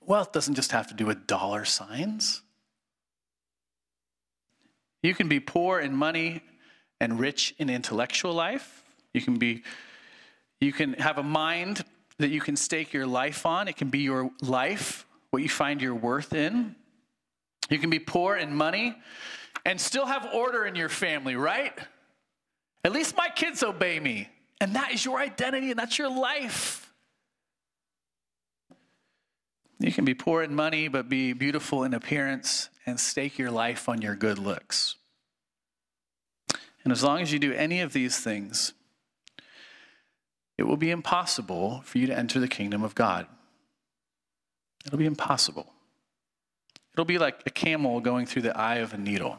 wealth 0.00 0.32
doesn't 0.32 0.54
just 0.54 0.72
have 0.72 0.88
to 0.88 0.94
do 0.94 1.06
with 1.06 1.26
dollar 1.26 1.64
signs. 1.64 2.42
You 5.02 5.14
can 5.14 5.28
be 5.28 5.40
poor 5.40 5.80
in 5.80 5.94
money 5.94 6.42
and 7.04 7.20
rich 7.20 7.54
in 7.58 7.68
intellectual 7.70 8.32
life. 8.32 8.82
You 9.12 9.20
can 9.20 9.38
be 9.38 9.62
you 10.60 10.72
can 10.72 10.94
have 10.94 11.18
a 11.18 11.22
mind 11.22 11.84
that 12.18 12.30
you 12.30 12.40
can 12.40 12.56
stake 12.56 12.92
your 12.92 13.06
life 13.06 13.44
on. 13.44 13.68
It 13.68 13.76
can 13.76 13.90
be 13.90 13.98
your 13.98 14.30
life, 14.40 15.04
what 15.30 15.42
you 15.42 15.48
find 15.48 15.82
your 15.82 15.94
worth 15.94 16.32
in. 16.32 16.74
You 17.68 17.78
can 17.78 17.90
be 17.90 17.98
poor 17.98 18.36
in 18.36 18.54
money 18.54 18.96
and 19.66 19.80
still 19.80 20.06
have 20.06 20.26
order 20.32 20.64
in 20.64 20.74
your 20.74 20.88
family, 20.88 21.36
right? 21.36 21.78
At 22.82 22.92
least 22.92 23.16
my 23.16 23.28
kids 23.28 23.62
obey 23.62 24.00
me. 24.00 24.28
And 24.60 24.74
that 24.74 24.92
is 24.92 25.04
your 25.04 25.18
identity 25.18 25.70
and 25.70 25.78
that's 25.78 25.98
your 25.98 26.10
life. 26.10 26.92
You 29.80 29.92
can 29.92 30.04
be 30.04 30.14
poor 30.14 30.42
in 30.42 30.54
money, 30.54 30.88
but 30.88 31.08
be 31.08 31.34
beautiful 31.34 31.84
in 31.84 31.92
appearance 31.92 32.70
and 32.86 32.98
stake 32.98 33.38
your 33.38 33.50
life 33.50 33.88
on 33.88 34.00
your 34.00 34.14
good 34.14 34.38
looks. 34.38 34.96
And 36.84 36.92
as 36.92 37.02
long 37.02 37.20
as 37.22 37.32
you 37.32 37.38
do 37.38 37.52
any 37.52 37.80
of 37.80 37.92
these 37.92 38.18
things, 38.20 38.74
it 40.56 40.64
will 40.64 40.76
be 40.76 40.90
impossible 40.90 41.82
for 41.84 41.98
you 41.98 42.06
to 42.06 42.16
enter 42.16 42.38
the 42.38 42.48
kingdom 42.48 42.82
of 42.82 42.94
God. 42.94 43.26
It'll 44.86 44.98
be 44.98 45.06
impossible. 45.06 45.72
It'll 46.92 47.04
be 47.06 47.18
like 47.18 47.42
a 47.46 47.50
camel 47.50 48.00
going 48.00 48.26
through 48.26 48.42
the 48.42 48.56
eye 48.56 48.76
of 48.76 48.92
a 48.92 48.98
needle. 48.98 49.38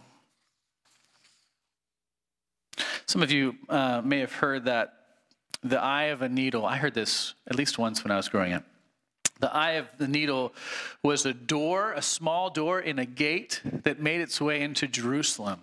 Some 3.06 3.22
of 3.22 3.32
you 3.32 3.56
uh, 3.70 4.02
may 4.04 4.20
have 4.20 4.34
heard 4.34 4.66
that 4.66 4.94
the 5.64 5.82
eye 5.82 6.06
of 6.06 6.22
a 6.22 6.30
needle, 6.30 6.66
I 6.66 6.78
heard 6.78 6.94
this 6.94 7.34
at 7.48 7.56
least 7.56 7.78
once 7.78 8.04
when 8.04 8.12
I 8.12 8.18
was 8.18 8.28
growing 8.28 8.54
up. 8.54 8.64
The 9.40 9.54
eye 9.54 9.74
of 9.74 9.88
the 9.98 10.08
needle 10.08 10.54
was 11.04 11.26
a 11.26 11.34
door, 11.34 11.94
a 11.94 12.02
small 12.02 12.50
door 12.50 12.80
in 12.80 13.00
a 13.00 13.06
gate 13.06 13.62
that 13.84 14.00
made 14.00 14.22
its 14.22 14.42
way 14.42 14.62
into 14.62 14.88
Jerusalem. 14.88 15.60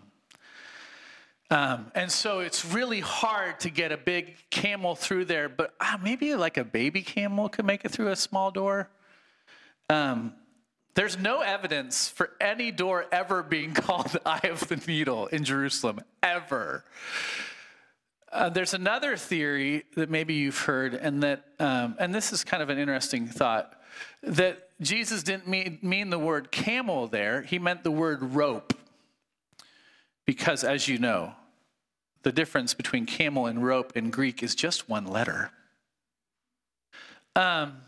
Um, 1.53 1.93
and 1.95 2.11
so 2.11 2.41
it's 2.41 2.65
really 2.65 3.01
hard 3.01 3.61
to 3.61 3.69
get 3.69 3.93
a 3.93 3.99
big 3.99 4.37
camel 4.49 4.95
through 4.95 5.27
there, 5.27 5.51
but 5.51 5.75
uh, 5.81 5.99
maybe 6.03 6.35
like 6.35 6.57
a 6.57 6.65
baby 6.65 7.03
camel 7.03 7.51
could 7.51 7.67
make 7.67 7.85
it 7.85 7.91
through 7.91 8.09
a 8.09 8.17
small 8.17 8.51
door. 8.51 8.89
Um, 9.91 10.33
there's 10.95 11.19
no 11.19 11.43
evidence 11.43 12.09
for 12.09 12.31
any 12.41 12.71
door 12.71 13.05
ever 13.13 13.43
being 13.43 13.75
called 13.75 14.07
the 14.07 14.27
Eye 14.27 14.49
of 14.49 14.67
the 14.67 14.77
Needle 14.77 15.27
in 15.27 15.45
Jerusalem, 15.45 16.01
ever. 16.23 16.85
Uh, 18.33 18.49
there's 18.49 18.73
another 18.73 19.19
theory 19.19 19.85
that 19.95 20.09
maybe 20.09 20.33
you've 20.33 20.59
heard, 20.59 20.95
and 20.95 21.23
that, 21.23 21.45
um, 21.59 21.97
and 21.99 22.15
this 22.15 22.33
is 22.33 22.45
kind 22.45 22.63
of 22.63 22.71
an 22.71 22.79
interesting 22.79 23.27
thought, 23.27 23.79
that 24.23 24.71
Jesus 24.81 25.23
didn't 25.23 25.47
mean, 25.47 25.79
mean 25.83 26.09
the 26.09 26.19
word 26.19 26.51
camel 26.51 27.09
there, 27.09 27.43
he 27.43 27.59
meant 27.59 27.85
the 27.85 27.91
word 27.91 28.23
rope. 28.23 28.73
Because, 30.25 30.65
as 30.65 30.89
you 30.89 30.97
know, 30.97 31.35
the 32.23 32.33
difference 32.33 32.75
between 32.75 33.07
camel 33.07 33.47
and 33.47 33.65
rope 33.65 33.97
in 33.97 34.11
Greek 34.11 34.43
is 34.43 34.55
just 34.55 34.89
one 34.89 35.07
letter. 35.07 35.51
Um, 37.35 37.79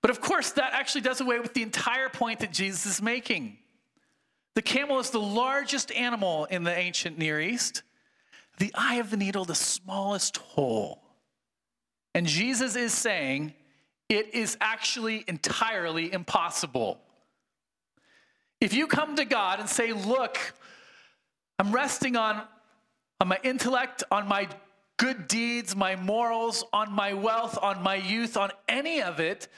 but 0.00 0.10
of 0.10 0.20
course, 0.20 0.52
that 0.52 0.72
actually 0.74 1.00
does 1.00 1.20
away 1.20 1.40
with 1.40 1.54
the 1.54 1.62
entire 1.62 2.08
point 2.08 2.40
that 2.40 2.52
Jesus 2.52 2.86
is 2.86 3.02
making. 3.02 3.58
The 4.54 4.62
camel 4.62 4.98
is 4.98 5.10
the 5.10 5.20
largest 5.20 5.92
animal 5.92 6.44
in 6.46 6.64
the 6.64 6.76
ancient 6.76 7.18
Near 7.18 7.40
East, 7.40 7.82
the 8.58 8.72
eye 8.74 8.96
of 8.96 9.10
the 9.10 9.16
needle, 9.16 9.44
the 9.44 9.54
smallest 9.54 10.36
hole. 10.38 11.02
And 12.14 12.26
Jesus 12.26 12.74
is 12.74 12.92
saying 12.92 13.54
it 14.08 14.34
is 14.34 14.56
actually 14.60 15.24
entirely 15.28 16.12
impossible. 16.12 17.00
If 18.60 18.72
you 18.72 18.86
come 18.86 19.16
to 19.16 19.24
God 19.24 19.60
and 19.60 19.68
say, 19.68 19.92
Look, 19.92 20.38
I'm 21.58 21.72
resting 21.72 22.16
on, 22.16 22.42
on 23.20 23.28
my 23.28 23.38
intellect, 23.42 24.04
on 24.10 24.28
my 24.28 24.48
good 24.96 25.28
deeds, 25.28 25.74
my 25.74 25.96
morals, 25.96 26.64
on 26.72 26.92
my 26.92 27.14
wealth, 27.14 27.58
on 27.62 27.82
my 27.82 27.94
youth, 27.94 28.36
on 28.36 28.50
any 28.68 29.00
of 29.00 29.20
it, 29.20 29.48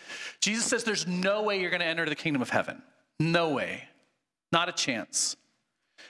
Jesus 0.40 0.66
says 0.66 0.84
there's 0.84 1.06
no 1.06 1.42
way 1.42 1.60
you're 1.60 1.70
going 1.70 1.80
to 1.80 1.86
enter 1.86 2.06
the 2.08 2.14
kingdom 2.14 2.42
of 2.42 2.50
heaven. 2.50 2.82
No 3.18 3.50
way. 3.50 3.84
Not 4.52 4.68
a 4.68 4.72
chance. 4.72 5.36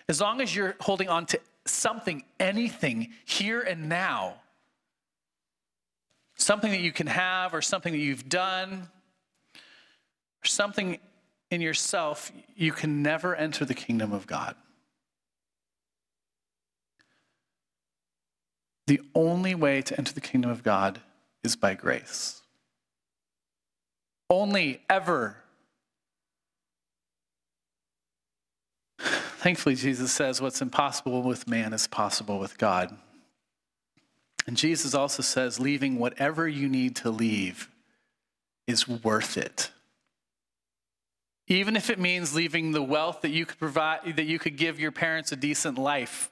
As 0.08 0.20
long 0.20 0.40
as 0.40 0.54
you're 0.54 0.76
holding 0.80 1.08
on 1.08 1.26
to 1.26 1.40
something, 1.64 2.24
anything, 2.38 3.12
here 3.24 3.60
and 3.60 3.88
now, 3.88 4.34
something 6.34 6.70
that 6.70 6.80
you 6.80 6.92
can 6.92 7.06
have 7.06 7.54
or 7.54 7.62
something 7.62 7.92
that 7.92 7.98
you've 7.98 8.28
done, 8.28 8.88
or 10.42 10.46
something 10.46 10.98
in 11.50 11.60
yourself, 11.60 12.32
you 12.56 12.72
can 12.72 13.02
never 13.02 13.36
enter 13.36 13.64
the 13.64 13.74
kingdom 13.74 14.12
of 14.12 14.26
God. 14.26 14.56
The 18.90 19.00
only 19.14 19.54
way 19.54 19.82
to 19.82 19.96
enter 19.96 20.12
the 20.12 20.20
kingdom 20.20 20.50
of 20.50 20.64
God 20.64 21.00
is 21.44 21.54
by 21.54 21.74
grace. 21.74 22.42
Only 24.28 24.82
ever. 24.90 25.36
Thankfully, 28.98 29.76
Jesus 29.76 30.10
says 30.10 30.40
what's 30.40 30.60
impossible 30.60 31.22
with 31.22 31.46
man 31.46 31.72
is 31.72 31.86
possible 31.86 32.40
with 32.40 32.58
God. 32.58 32.96
And 34.48 34.56
Jesus 34.56 34.92
also 34.92 35.22
says, 35.22 35.60
leaving 35.60 35.96
whatever 35.96 36.48
you 36.48 36.68
need 36.68 36.96
to 36.96 37.10
leave 37.10 37.70
is 38.66 38.88
worth 38.88 39.36
it. 39.36 39.70
Even 41.46 41.76
if 41.76 41.90
it 41.90 42.00
means 42.00 42.34
leaving 42.34 42.72
the 42.72 42.82
wealth 42.82 43.20
that 43.20 43.30
you 43.30 43.46
could 43.46 43.60
provide, 43.60 44.16
that 44.16 44.26
you 44.26 44.40
could 44.40 44.56
give 44.56 44.80
your 44.80 44.90
parents 44.90 45.30
a 45.30 45.36
decent 45.36 45.78
life 45.78 46.28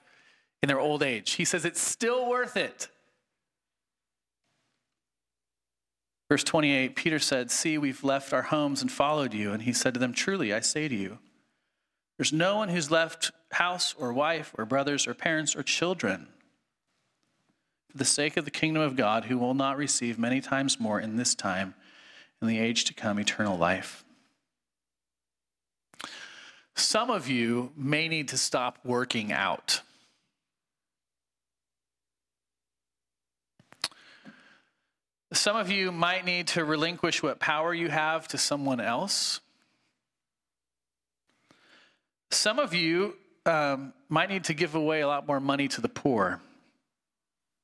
in 0.63 0.69
their 0.69 0.81
old 0.81 1.03
age. 1.03 1.33
He 1.33 1.45
says 1.45 1.65
it's 1.65 1.81
still 1.81 2.29
worth 2.29 2.57
it. 2.57 2.89
Verse 6.29 6.45
28 6.45 6.95
Peter 6.95 7.19
said, 7.19 7.51
See, 7.51 7.79
we've 7.79 8.05
left 8.05 8.33
our 8.33 8.43
homes 8.43 8.83
and 8.83 8.93
followed 8.93 9.33
you. 9.33 9.53
And 9.53 9.63
he 9.63 9.73
said 9.73 9.95
to 9.95 10.01
them, 10.01 10.13
Truly, 10.13 10.53
I 10.53 10.61
say 10.61 10.89
to 10.89 10.95
you, 10.95 11.19
there's 12.19 12.33
no 12.33 12.57
one 12.57 12.69
who's 12.69 12.91
left 12.91 13.31
house 13.53 13.95
or 13.99 14.13
wife 14.13 14.55
or 14.59 14.67
brothers 14.67 15.07
or 15.07 15.15
parents 15.15 15.57
or 15.57 15.63
children 15.63 16.29
for 17.89 17.97
the 17.97 18.05
sake 18.05 18.37
of 18.37 18.45
the 18.45 18.51
kingdom 18.51 18.83
of 18.83 18.97
God 18.97 19.27
who 19.27 19.39
will 19.39 19.55
not 19.55 19.79
receive 19.79 20.19
many 20.19 20.41
times 20.41 20.79
more 20.79 21.01
in 21.01 21.17
this 21.17 21.35
time, 21.35 21.75
in 22.43 22.49
the 22.49 22.59
age 22.59 22.85
to 22.85 22.95
come, 22.95 23.19
eternal 23.19 23.57
life. 23.57 24.05
Some 26.75 27.11
of 27.11 27.29
you 27.29 27.73
may 27.77 28.09
need 28.09 28.29
to 28.29 28.39
stop 28.39 28.79
working 28.85 29.33
out. 29.33 29.81
Some 35.33 35.57
of 35.57 35.71
you 35.71 35.93
might 35.93 36.25
need 36.25 36.49
to 36.49 36.65
relinquish 36.65 37.23
what 37.23 37.39
power 37.39 37.75
you 37.75 37.89
have 37.89 38.29
to 38.29 38.39
someone 38.39 38.81
else. 38.81 39.41
Some 42.31 42.59
of 42.59 42.75
you 42.75 43.15
um, 43.45 43.93
might 44.09 44.31
need 44.31 44.45
to 44.45 44.55
give 44.55 44.75
away 44.75 45.01
a 45.01 45.07
lot 45.07 45.27
more 45.27 45.41
money 45.41 45.69
to 45.69 45.81
the 45.81 45.89
poor. 45.89 46.41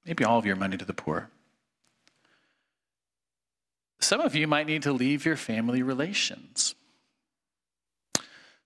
Maybe 0.04 0.24
all 0.24 0.38
of 0.38 0.46
your 0.46 0.56
money 0.56 0.76
to 0.76 0.84
the 0.84 0.94
poor. 0.94 1.30
Some 4.00 4.20
of 4.20 4.34
you 4.34 4.46
might 4.46 4.66
need 4.66 4.82
to 4.82 4.92
leave 4.92 5.24
your 5.24 5.36
family 5.36 5.82
relations. 5.82 6.74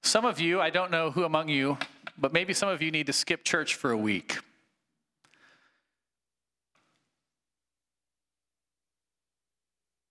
Some 0.03 0.25
of 0.25 0.41
you, 0.41 0.61
I 0.61 0.71
don't 0.71 0.91
know 0.91 1.13
who 1.13 1.23
among 1.23 1.49
you, 1.49 1.79
but 2.17 2.33
maybe 2.33 2.53
some 2.53 2.69
of 2.69 2.83
you 2.83 2.91
need 2.91 3.07
to 3.07 3.13
skip 3.13 3.45
church 3.45 3.75
for 3.75 3.93
a 3.93 3.97
week. 3.97 4.39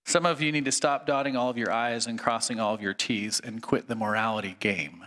Some 0.08 0.26
of 0.26 0.42
you 0.42 0.54
need 0.54 0.64
to 0.64 0.72
stop 0.72 1.06
dotting 1.06 1.36
all 1.36 1.50
of 1.50 1.58
your 1.58 1.70
I's 1.70 2.08
and 2.08 2.18
crossing 2.18 2.62
all 2.62 2.74
of 2.74 2.82
your 2.82 2.94
T's 2.94 3.42
and 3.42 3.62
quit 3.62 3.90
the 3.90 3.96
morality 3.96 4.56
game. 4.62 5.04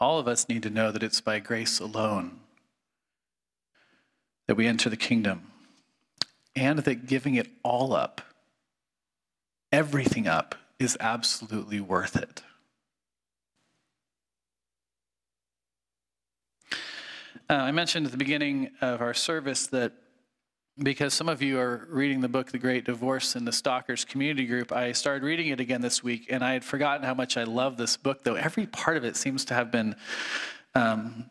All 0.00 0.18
of 0.18 0.26
us 0.26 0.48
need 0.48 0.64
to 0.64 0.70
know 0.70 0.90
that 0.90 1.04
it's 1.04 1.20
by 1.20 1.38
grace 1.38 1.78
alone 1.78 2.40
that 4.48 4.56
we 4.56 4.66
enter 4.66 4.90
the 4.90 4.96
kingdom 4.96 5.52
and 6.56 6.80
that 6.80 7.06
giving 7.06 7.36
it 7.36 7.46
all 7.62 7.92
up, 7.92 8.22
everything 9.70 10.26
up, 10.26 10.56
is 10.80 10.96
absolutely 10.98 11.78
worth 11.78 12.16
it. 12.16 12.42
Uh, 17.48 17.54
I 17.54 17.70
mentioned 17.70 18.06
at 18.06 18.10
the 18.10 18.18
beginning 18.18 18.70
of 18.80 19.00
our 19.00 19.14
service 19.14 19.68
that 19.68 19.92
because 20.78 21.12
some 21.12 21.28
of 21.28 21.42
you 21.42 21.58
are 21.58 21.86
reading 21.90 22.20
the 22.20 22.28
book 22.28 22.50
The 22.52 22.58
Great 22.58 22.84
Divorce 22.84 23.36
in 23.36 23.44
the 23.44 23.52
Stalkers 23.52 24.04
Community 24.04 24.46
Group. 24.46 24.72
I 24.72 24.92
started 24.92 25.24
reading 25.24 25.48
it 25.48 25.60
again 25.60 25.80
this 25.82 26.02
week, 26.02 26.26
and 26.30 26.42
I 26.42 26.52
had 26.52 26.64
forgotten 26.64 27.04
how 27.04 27.14
much 27.14 27.36
I 27.36 27.44
love 27.44 27.76
this 27.76 27.96
book, 27.96 28.24
though 28.24 28.34
every 28.34 28.66
part 28.66 28.96
of 28.96 29.04
it 29.04 29.16
seems 29.16 29.44
to 29.46 29.54
have 29.54 29.70
been 29.70 29.94
um, 30.74 31.28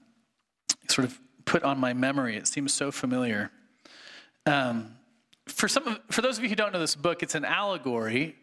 sort 0.87 1.05
of 1.05 1.19
put 1.45 1.63
on 1.63 1.79
my 1.79 1.93
memory. 1.93 2.35
It 2.35 2.47
seems 2.47 2.73
so 2.73 2.91
familiar. 2.91 3.49
Um, 4.45 4.95
for, 5.47 5.67
some 5.67 5.87
of, 5.87 5.99
for 6.09 6.21
those 6.21 6.37
of 6.37 6.43
you 6.43 6.49
who 6.49 6.55
don't 6.55 6.71
know 6.71 6.79
this 6.79 6.95
book, 6.95 7.23
it's 7.23 7.35
an 7.35 7.45
allegory, 7.45 8.35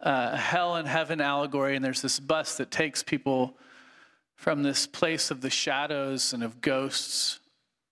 uh, 0.00 0.36
hell 0.36 0.76
and 0.76 0.86
heaven 0.86 1.20
allegory, 1.20 1.74
and 1.74 1.84
there's 1.84 2.02
this 2.02 2.20
bus 2.20 2.56
that 2.58 2.70
takes 2.70 3.02
people 3.02 3.56
from 4.36 4.62
this 4.62 4.86
place 4.86 5.32
of 5.32 5.40
the 5.40 5.50
shadows 5.50 6.32
and 6.32 6.44
of 6.44 6.60
ghosts, 6.60 7.40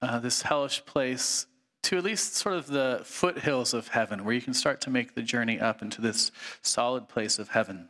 uh, 0.01 0.21
this 0.21 0.43
hellish 0.43 0.85
place 0.85 1.47
to 1.87 1.97
at 1.97 2.03
least 2.03 2.35
sort 2.35 2.57
of 2.57 2.67
the 2.67 3.01
foothills 3.05 3.73
of 3.73 3.87
heaven, 3.89 4.25
where 4.25 4.35
you 4.35 4.41
can 4.41 4.55
start 4.55 4.81
to 4.81 4.91
make 4.91 5.15
the 5.15 5.23
journey 5.23 5.61
up 5.61 5.83
into 5.83 6.01
this 6.01 6.33
solid 6.61 7.09
place 7.09 7.39
of 7.39 7.51
heaven. 7.51 7.89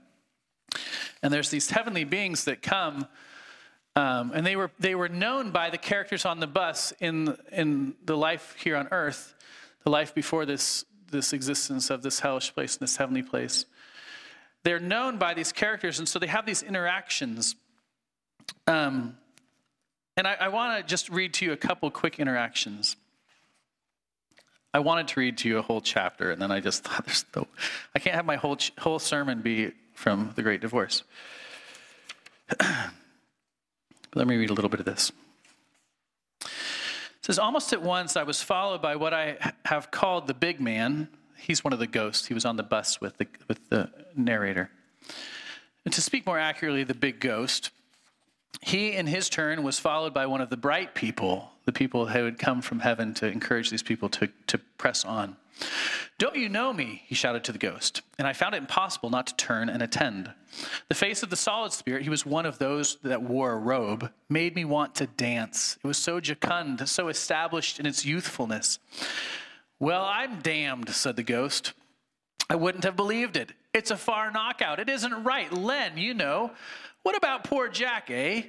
And 1.23 1.33
there's 1.33 1.49
these 1.49 1.71
heavenly 1.71 2.05
beings 2.05 2.45
that 2.45 2.61
come, 2.61 3.07
um, 3.95 4.33
and 4.35 4.47
they 4.47 4.55
were, 4.55 4.71
they 4.79 4.95
were 4.95 5.09
known 5.09 5.51
by 5.51 5.71
the 5.71 5.79
characters 5.79 6.27
on 6.27 6.41
the 6.41 6.47
bus 6.47 6.93
in, 7.01 7.39
in 7.51 7.95
the 8.05 8.19
life 8.19 8.55
here 8.63 8.77
on 8.77 8.89
earth, 8.91 9.35
the 9.83 9.91
life 9.91 10.15
before 10.15 10.45
this, 10.45 10.85
this 11.11 11.33
existence 11.33 11.89
of 11.89 12.03
this 12.03 12.21
hellish 12.21 12.53
place 12.53 12.75
and 12.75 12.83
this 12.83 12.99
heavenly 12.99 13.23
place. 13.23 13.65
They're 14.63 14.79
known 14.79 15.17
by 15.17 15.33
these 15.33 15.53
characters, 15.53 15.99
and 15.99 16.07
so 16.07 16.19
they 16.19 16.27
have 16.27 16.45
these 16.45 16.63
interactions. 16.63 17.57
Um, 18.67 19.17
and 20.19 20.29
I, 20.29 20.35
I 20.35 20.49
want 20.49 20.83
to 20.83 20.87
just 20.87 21.09
read 21.09 21.33
to 21.35 21.47
you 21.47 21.53
a 21.53 21.57
couple 21.57 21.91
quick 21.91 22.21
interactions. 22.21 22.97
I 24.77 24.79
wanted 24.79 25.09
to 25.09 25.21
read 25.21 25.39
to 25.39 25.49
you 25.49 25.57
a 25.57 25.63
whole 25.63 25.81
chapter, 25.81 26.31
and 26.31 26.43
then 26.43 26.51
I 26.51 26.61
just 26.61 26.85
thought, 26.85 27.07
there's 27.07 27.25
no, 27.35 27.47
I 27.95 27.99
can't 27.99 28.15
have 28.15 28.27
my 28.27 28.37
whole, 28.37 28.59
whole 28.79 28.99
sermon 28.99 29.41
be 29.41 29.73
from 29.95 30.33
the 30.37 30.43
Great 30.43 30.61
Divorce. 30.61 31.03
Let 34.15 34.27
me 34.27 34.37
read 34.37 34.51
a 34.51 34.53
little 34.53 34.69
bit 34.69 34.81
of 34.81 34.85
this. 34.85 35.13
It 36.43 36.51
says, 37.23 37.39
Almost 37.39 37.73
at 37.73 37.81
once 37.81 38.19
I 38.19 38.25
was 38.25 38.43
followed 38.43 38.83
by 38.83 38.97
what 38.97 39.15
I 39.15 39.39
have 39.65 39.91
called 39.91 40.27
the 40.27 40.35
big 40.35 40.61
man. 40.61 41.09
He's 41.39 41.65
one 41.65 41.73
of 41.73 41.79
the 41.79 41.87
ghosts. 41.87 42.27
He 42.27 42.35
was 42.35 42.45
on 42.45 42.57
the 42.57 42.63
bus 42.63 43.01
with 43.01 43.17
the, 43.17 43.27
with 43.49 43.71
the 43.71 43.89
narrator. 44.15 44.69
And 45.87 45.95
to 45.95 46.03
speak 46.03 46.27
more 46.27 46.39
accurately, 46.39 46.85
the 46.85 46.93
big 46.93 47.19
ghost. 47.19 47.71
He, 48.63 48.93
in 48.93 49.07
his 49.07 49.29
turn, 49.29 49.63
was 49.63 49.79
followed 49.79 50.15
by 50.15 50.27
one 50.27 50.41
of 50.41 50.51
the 50.51 50.57
bright 50.57 50.95
people 50.95 51.53
the 51.67 51.73
people 51.73 52.07
who 52.07 52.25
had 52.25 52.39
come 52.39 52.63
from 52.63 52.79
heaven 52.79 53.13
to 53.13 53.27
encourage 53.27 53.71
these 53.71 53.83
people 53.83 54.09
to, 54.09 54.29
to 54.47 54.57
press 54.79 55.05
on. 55.05 55.37
Don't 56.19 56.37
you 56.37 56.49
know 56.49 56.73
me? 56.73 57.03
He 57.07 57.15
shouted 57.15 57.45
to 57.45 57.53
the 57.53 57.59
ghost. 57.59 58.03
And 58.19 58.27
I 58.27 58.33
found 58.33 58.55
it 58.55 58.59
impossible 58.59 59.11
not 59.11 59.27
to 59.27 59.37
turn 59.37 59.69
and 59.69 59.83
attend. 59.83 60.31
The 60.89 60.95
face 60.95 61.23
of 61.23 61.31
the 61.31 61.37
solid 61.37 61.73
spirit, 61.73 62.03
he 62.03 62.11
was 62.11 62.25
one 62.25 62.47
of 62.47 62.59
those 62.59 62.99
that 63.03 63.23
wore 63.23 63.53
a 63.53 63.59
robe, 63.59 64.11
made 64.29 64.55
me 64.55 64.65
want 64.65 64.95
to 64.97 65.07
dance. 65.07 65.77
It 65.83 65.87
was 65.87 65.99
so 65.99 66.21
jocund, 66.21 66.87
so 66.89 67.09
established 67.09 67.81
in 67.81 67.87
its 67.87 68.07
youthfulness. 68.07 68.79
Well, 69.79 70.05
I'm 70.05 70.41
damned, 70.41 70.89
said 70.91 71.17
the 71.17 71.23
ghost. 71.23 71.73
I 72.49 72.55
wouldn't 72.55 72.85
have 72.85 72.97
believed 72.97 73.37
it. 73.37 73.53
It's 73.75 73.91
a 73.91 73.97
far 73.97 74.31
knockout. 74.31 74.79
It 74.79 74.89
isn't 74.89 75.25
right. 75.25 75.53
Len, 75.53 75.99
you 75.99 76.15
know. 76.15 76.53
What 77.07 77.17
about 77.17 77.45
poor 77.45 77.69
Jack, 77.69 78.11
eh? 78.11 78.43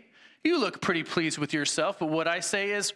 You 0.43 0.59
look 0.59 0.81
pretty 0.81 1.03
pleased 1.03 1.37
with 1.37 1.53
yourself, 1.53 1.99
but 1.99 2.07
what 2.07 2.27
I 2.27 2.39
say 2.39 2.71
is, 2.71 2.91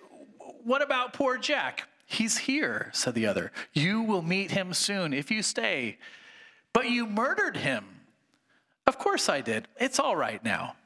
what 0.64 0.82
about 0.82 1.14
poor 1.14 1.38
Jack? 1.38 1.88
He's 2.08 2.36
here, 2.36 2.90
said 2.96 3.14
the 3.14 3.28
other. 3.28 3.52
You 3.72 4.02
will 4.02 4.24
meet 4.24 4.50
him 4.50 4.74
soon 4.74 5.14
if 5.14 5.30
you 5.30 5.44
stay. 5.44 6.00
But 6.74 6.90
you 6.90 7.06
murdered 7.06 7.58
him. 7.58 7.86
Of 8.88 8.98
course 8.98 9.30
I 9.30 9.42
did. 9.42 9.68
It's 9.80 10.00
all 10.00 10.16
right 10.16 10.44
now. 10.44 10.78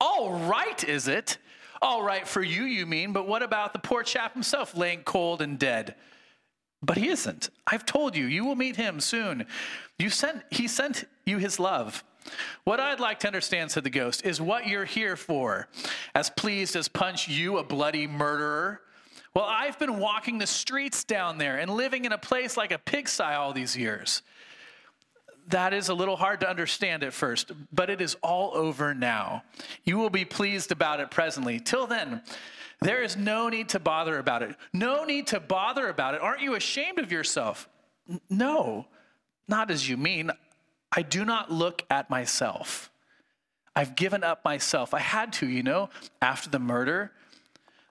All 0.00 0.32
right, 0.32 0.82
is 0.82 1.06
it? 1.06 1.36
All 1.82 2.02
right 2.02 2.26
for 2.26 2.42
you, 2.42 2.62
you 2.62 2.86
mean, 2.86 3.12
but 3.12 3.28
what 3.28 3.42
about 3.42 3.74
the 3.74 3.80
poor 3.80 4.02
chap 4.02 4.32
himself 4.32 4.74
laying 4.74 5.02
cold 5.02 5.42
and 5.42 5.58
dead? 5.58 5.94
But 6.80 6.96
he 6.96 7.08
isn't. 7.08 7.50
I've 7.66 7.84
told 7.84 8.16
you, 8.16 8.24
you 8.24 8.46
will 8.46 8.56
meet 8.56 8.76
him 8.76 8.98
soon. 8.98 9.44
You 9.98 10.08
sent, 10.08 10.42
he 10.50 10.68
sent 10.68 11.04
you 11.26 11.36
his 11.36 11.60
love. 11.60 12.02
What 12.64 12.80
I'd 12.80 13.00
like 13.00 13.20
to 13.20 13.26
understand, 13.26 13.70
said 13.70 13.84
the 13.84 13.90
ghost, 13.90 14.24
is 14.24 14.40
what 14.40 14.66
you're 14.66 14.84
here 14.84 15.16
for. 15.16 15.68
As 16.14 16.30
pleased 16.30 16.76
as 16.76 16.88
punch 16.88 17.28
you, 17.28 17.58
a 17.58 17.64
bloody 17.64 18.06
murderer. 18.06 18.80
Well, 19.34 19.44
I've 19.44 19.78
been 19.78 19.98
walking 19.98 20.38
the 20.38 20.46
streets 20.46 21.04
down 21.04 21.38
there 21.38 21.58
and 21.58 21.70
living 21.70 22.04
in 22.04 22.12
a 22.12 22.18
place 22.18 22.56
like 22.56 22.70
a 22.70 22.78
pigsty 22.78 23.34
all 23.34 23.52
these 23.52 23.76
years. 23.76 24.22
That 25.48 25.74
is 25.74 25.88
a 25.88 25.94
little 25.94 26.16
hard 26.16 26.40
to 26.40 26.48
understand 26.48 27.02
at 27.02 27.12
first, 27.12 27.52
but 27.72 27.90
it 27.90 28.00
is 28.00 28.16
all 28.22 28.56
over 28.56 28.94
now. 28.94 29.42
You 29.84 29.98
will 29.98 30.08
be 30.08 30.24
pleased 30.24 30.72
about 30.72 31.00
it 31.00 31.10
presently. 31.10 31.60
Till 31.60 31.86
then, 31.86 32.22
there 32.80 33.02
is 33.02 33.16
no 33.16 33.48
need 33.48 33.68
to 33.70 33.80
bother 33.80 34.18
about 34.18 34.42
it. 34.42 34.56
No 34.72 35.04
need 35.04 35.26
to 35.28 35.40
bother 35.40 35.88
about 35.88 36.14
it. 36.14 36.22
Aren't 36.22 36.40
you 36.40 36.54
ashamed 36.54 36.98
of 36.98 37.12
yourself? 37.12 37.68
No, 38.30 38.86
not 39.48 39.70
as 39.70 39.88
you 39.88 39.96
mean. 39.96 40.30
I 40.94 41.02
do 41.02 41.24
not 41.24 41.50
look 41.50 41.84
at 41.90 42.10
myself. 42.10 42.90
I've 43.76 43.96
given 43.96 44.22
up 44.22 44.44
myself. 44.44 44.94
I 44.94 45.00
had 45.00 45.32
to, 45.34 45.48
you 45.48 45.62
know, 45.62 45.90
after 46.22 46.48
the 46.48 46.58
murder. 46.58 47.10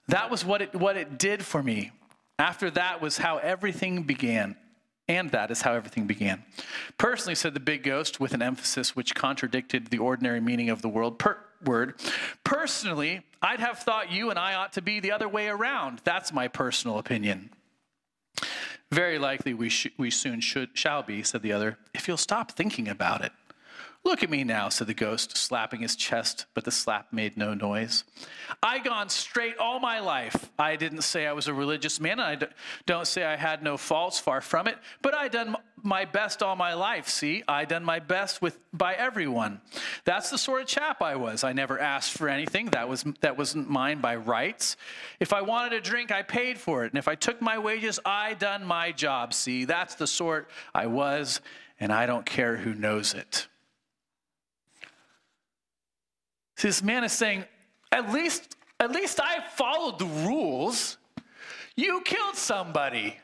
That 0.08 0.30
was 0.30 0.44
what 0.44 0.62
it, 0.62 0.74
what 0.74 0.96
it 0.96 1.18
did 1.18 1.44
for 1.44 1.62
me. 1.62 1.92
After 2.38 2.70
that 2.70 3.00
was 3.00 3.18
how 3.18 3.38
everything 3.38 4.02
began. 4.02 4.56
And 5.06 5.30
that 5.32 5.50
is 5.50 5.60
how 5.60 5.74
everything 5.74 6.06
began. 6.06 6.42
Personally, 6.96 7.34
said 7.34 7.52
the 7.52 7.60
big 7.60 7.82
ghost 7.82 8.20
with 8.20 8.32
an 8.32 8.40
emphasis 8.40 8.96
which 8.96 9.14
contradicted 9.14 9.88
the 9.88 9.98
ordinary 9.98 10.40
meaning 10.40 10.70
of 10.70 10.80
the 10.80 10.88
world 10.88 11.18
per- 11.18 11.38
word. 11.62 11.94
Personally, 12.42 13.20
I'd 13.42 13.60
have 13.60 13.78
thought 13.80 14.10
you 14.10 14.30
and 14.30 14.38
I 14.38 14.54
ought 14.54 14.72
to 14.74 14.82
be 14.82 15.00
the 15.00 15.12
other 15.12 15.28
way 15.28 15.48
around. 15.48 16.00
That's 16.04 16.32
my 16.32 16.48
personal 16.48 16.98
opinion. 16.98 17.50
Very 18.94 19.18
likely 19.18 19.54
we, 19.54 19.72
we 19.96 20.08
soon 20.08 20.40
should, 20.40 20.70
shall 20.74 21.02
be, 21.02 21.24
said 21.24 21.42
the 21.42 21.52
other, 21.52 21.78
if 21.92 22.06
you'll 22.06 22.16
stop 22.16 22.52
thinking 22.52 22.86
about 22.86 23.24
it. 23.24 23.32
Look 24.06 24.22
at 24.22 24.28
me 24.28 24.44
now, 24.44 24.68
said 24.68 24.86
the 24.86 24.94
ghost, 24.94 25.34
slapping 25.34 25.80
his 25.80 25.96
chest, 25.96 26.44
but 26.52 26.64
the 26.64 26.70
slap 26.70 27.10
made 27.10 27.38
no 27.38 27.54
noise. 27.54 28.04
I 28.62 28.78
gone 28.78 29.08
straight 29.08 29.56
all 29.56 29.80
my 29.80 30.00
life. 30.00 30.50
I 30.58 30.76
didn't 30.76 31.02
say 31.02 31.26
I 31.26 31.32
was 31.32 31.48
a 31.48 31.54
religious 31.54 31.98
man, 31.98 32.20
and 32.20 32.44
I 32.44 32.48
don't 32.84 33.06
say 33.06 33.24
I 33.24 33.36
had 33.36 33.62
no 33.62 33.78
faults, 33.78 34.20
far 34.20 34.42
from 34.42 34.68
it, 34.68 34.76
but 35.00 35.14
I 35.14 35.28
done 35.28 35.56
my 35.82 36.04
best 36.04 36.42
all 36.42 36.54
my 36.54 36.74
life. 36.74 37.08
See, 37.08 37.44
I 37.48 37.64
done 37.64 37.82
my 37.82 37.98
best 37.98 38.42
with 38.42 38.58
by 38.74 38.92
everyone. 38.92 39.62
That's 40.04 40.28
the 40.28 40.38
sort 40.38 40.60
of 40.60 40.68
chap 40.68 41.00
I 41.00 41.16
was. 41.16 41.42
I 41.42 41.54
never 41.54 41.78
asked 41.78 42.12
for 42.12 42.28
anything. 42.28 42.66
That 42.66 42.90
was 42.90 43.06
that 43.22 43.38
wasn't 43.38 43.70
mine 43.70 44.02
by 44.02 44.16
rights. 44.16 44.76
If 45.18 45.32
I 45.32 45.40
wanted 45.40 45.72
a 45.72 45.80
drink, 45.80 46.12
I 46.12 46.20
paid 46.20 46.58
for 46.58 46.84
it, 46.84 46.92
and 46.92 46.98
if 46.98 47.08
I 47.08 47.14
took 47.14 47.40
my 47.40 47.58
wages, 47.58 47.98
I 48.04 48.34
done 48.34 48.66
my 48.66 48.92
job. 48.92 49.32
See, 49.32 49.64
that's 49.64 49.94
the 49.94 50.06
sort 50.06 50.50
I 50.74 50.88
was, 50.88 51.40
and 51.80 51.90
I 51.90 52.04
don't 52.04 52.26
care 52.26 52.58
who 52.58 52.74
knows 52.74 53.14
it. 53.14 53.48
See, 56.53 56.53
this 56.64 56.82
man 56.82 57.04
is 57.04 57.12
saying, 57.12 57.44
at 57.92 58.10
least, 58.10 58.56
at 58.80 58.90
least 58.90 59.20
I 59.22 59.44
followed 59.54 59.98
the 59.98 60.06
rules. 60.26 60.96
You 61.76 62.00
killed 62.00 62.36
somebody. 62.36 63.18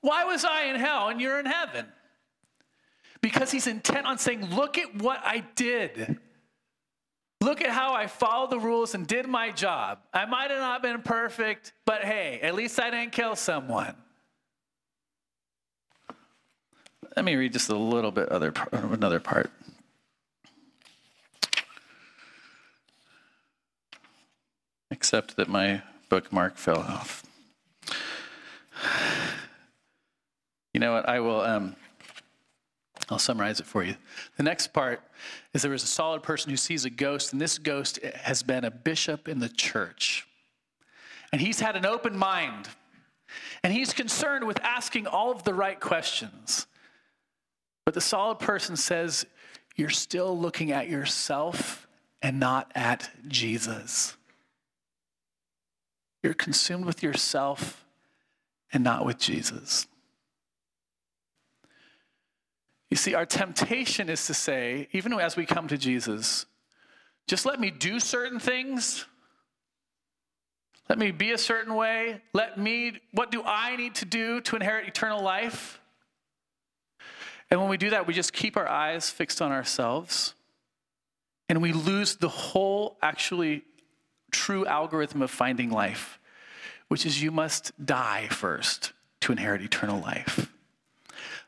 Why 0.00 0.24
was 0.24 0.44
I 0.44 0.64
in 0.64 0.74
hell 0.74 1.10
and 1.10 1.20
you're 1.20 1.38
in 1.38 1.46
heaven? 1.46 1.86
Because 3.20 3.52
he's 3.52 3.68
intent 3.68 4.04
on 4.04 4.18
saying, 4.18 4.46
look 4.46 4.78
at 4.78 4.96
what 5.00 5.20
I 5.24 5.44
did. 5.54 6.18
Look 7.40 7.62
at 7.62 7.70
how 7.70 7.94
I 7.94 8.08
followed 8.08 8.50
the 8.50 8.58
rules 8.58 8.96
and 8.96 9.06
did 9.06 9.28
my 9.28 9.52
job. 9.52 10.00
I 10.12 10.26
might 10.26 10.50
have 10.50 10.58
not 10.58 10.82
been 10.82 11.02
perfect, 11.02 11.72
but 11.84 12.02
hey, 12.02 12.40
at 12.42 12.56
least 12.56 12.80
I 12.80 12.90
didn't 12.90 13.12
kill 13.12 13.36
someone. 13.36 13.94
Let 17.14 17.24
me 17.24 17.36
read 17.36 17.52
just 17.52 17.68
a 17.68 17.76
little 17.76 18.10
bit 18.10 18.28
other 18.30 18.52
another 18.72 19.20
part. 19.20 19.52
Except 24.96 25.36
that 25.36 25.46
my 25.46 25.82
bookmark 26.08 26.56
fell 26.56 26.78
off. 26.78 27.22
You 30.72 30.80
know 30.80 30.94
what? 30.94 31.06
I 31.06 31.20
will. 31.20 31.42
Um, 31.42 31.76
I'll 33.10 33.18
summarize 33.18 33.60
it 33.60 33.66
for 33.66 33.84
you. 33.84 33.94
The 34.38 34.42
next 34.42 34.72
part 34.72 35.02
is 35.52 35.60
there 35.60 35.74
is 35.74 35.84
a 35.84 35.86
solid 35.86 36.22
person 36.22 36.50
who 36.50 36.56
sees 36.56 36.86
a 36.86 36.90
ghost, 36.90 37.32
and 37.32 37.40
this 37.40 37.58
ghost 37.58 38.02
has 38.02 38.42
been 38.42 38.64
a 38.64 38.70
bishop 38.70 39.28
in 39.28 39.38
the 39.38 39.50
church. 39.50 40.26
And 41.30 41.42
he's 41.42 41.60
had 41.60 41.76
an 41.76 41.84
open 41.84 42.16
mind, 42.16 42.70
and 43.62 43.74
he's 43.74 43.92
concerned 43.92 44.46
with 44.46 44.58
asking 44.62 45.06
all 45.06 45.30
of 45.30 45.44
the 45.44 45.52
right 45.52 45.78
questions. 45.78 46.66
But 47.84 47.92
the 47.92 48.00
solid 48.00 48.38
person 48.38 48.76
says, 48.76 49.26
You're 49.76 49.90
still 49.90 50.36
looking 50.38 50.72
at 50.72 50.88
yourself 50.88 51.86
and 52.22 52.40
not 52.40 52.72
at 52.74 53.10
Jesus. 53.28 54.16
You're 56.22 56.34
consumed 56.34 56.84
with 56.84 57.02
yourself 57.02 57.84
and 58.72 58.82
not 58.82 59.04
with 59.04 59.18
Jesus. 59.18 59.86
You 62.90 62.96
see, 62.96 63.14
our 63.14 63.26
temptation 63.26 64.08
is 64.08 64.26
to 64.26 64.34
say, 64.34 64.88
even 64.92 65.12
as 65.14 65.36
we 65.36 65.44
come 65.44 65.68
to 65.68 65.76
Jesus, 65.76 66.46
just 67.26 67.44
let 67.44 67.58
me 67.58 67.70
do 67.70 67.98
certain 67.98 68.38
things. 68.38 69.06
Let 70.88 70.98
me 70.98 71.10
be 71.10 71.32
a 71.32 71.38
certain 71.38 71.74
way. 71.74 72.22
Let 72.32 72.58
me, 72.58 73.00
what 73.12 73.30
do 73.32 73.42
I 73.44 73.74
need 73.76 73.96
to 73.96 74.04
do 74.04 74.40
to 74.42 74.56
inherit 74.56 74.86
eternal 74.86 75.22
life? 75.22 75.80
And 77.50 77.60
when 77.60 77.68
we 77.68 77.76
do 77.76 77.90
that, 77.90 78.06
we 78.06 78.14
just 78.14 78.32
keep 78.32 78.56
our 78.56 78.68
eyes 78.68 79.10
fixed 79.10 79.42
on 79.42 79.52
ourselves 79.52 80.34
and 81.48 81.62
we 81.62 81.72
lose 81.72 82.16
the 82.16 82.28
whole, 82.28 82.96
actually, 83.02 83.62
true 84.30 84.66
algorithm 84.66 85.22
of 85.22 85.30
finding 85.30 85.70
life, 85.70 86.18
which 86.88 87.06
is 87.06 87.22
you 87.22 87.30
must 87.30 87.72
die 87.84 88.28
first 88.28 88.92
to 89.20 89.32
inherit 89.32 89.62
eternal 89.62 90.00
life. 90.00 90.52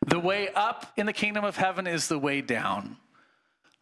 The 0.06 0.18
way 0.18 0.48
up 0.54 0.92
in 0.96 1.06
the 1.06 1.12
kingdom 1.12 1.44
of 1.44 1.56
heaven 1.56 1.86
is 1.86 2.08
the 2.08 2.18
way 2.18 2.40
down. 2.40 2.96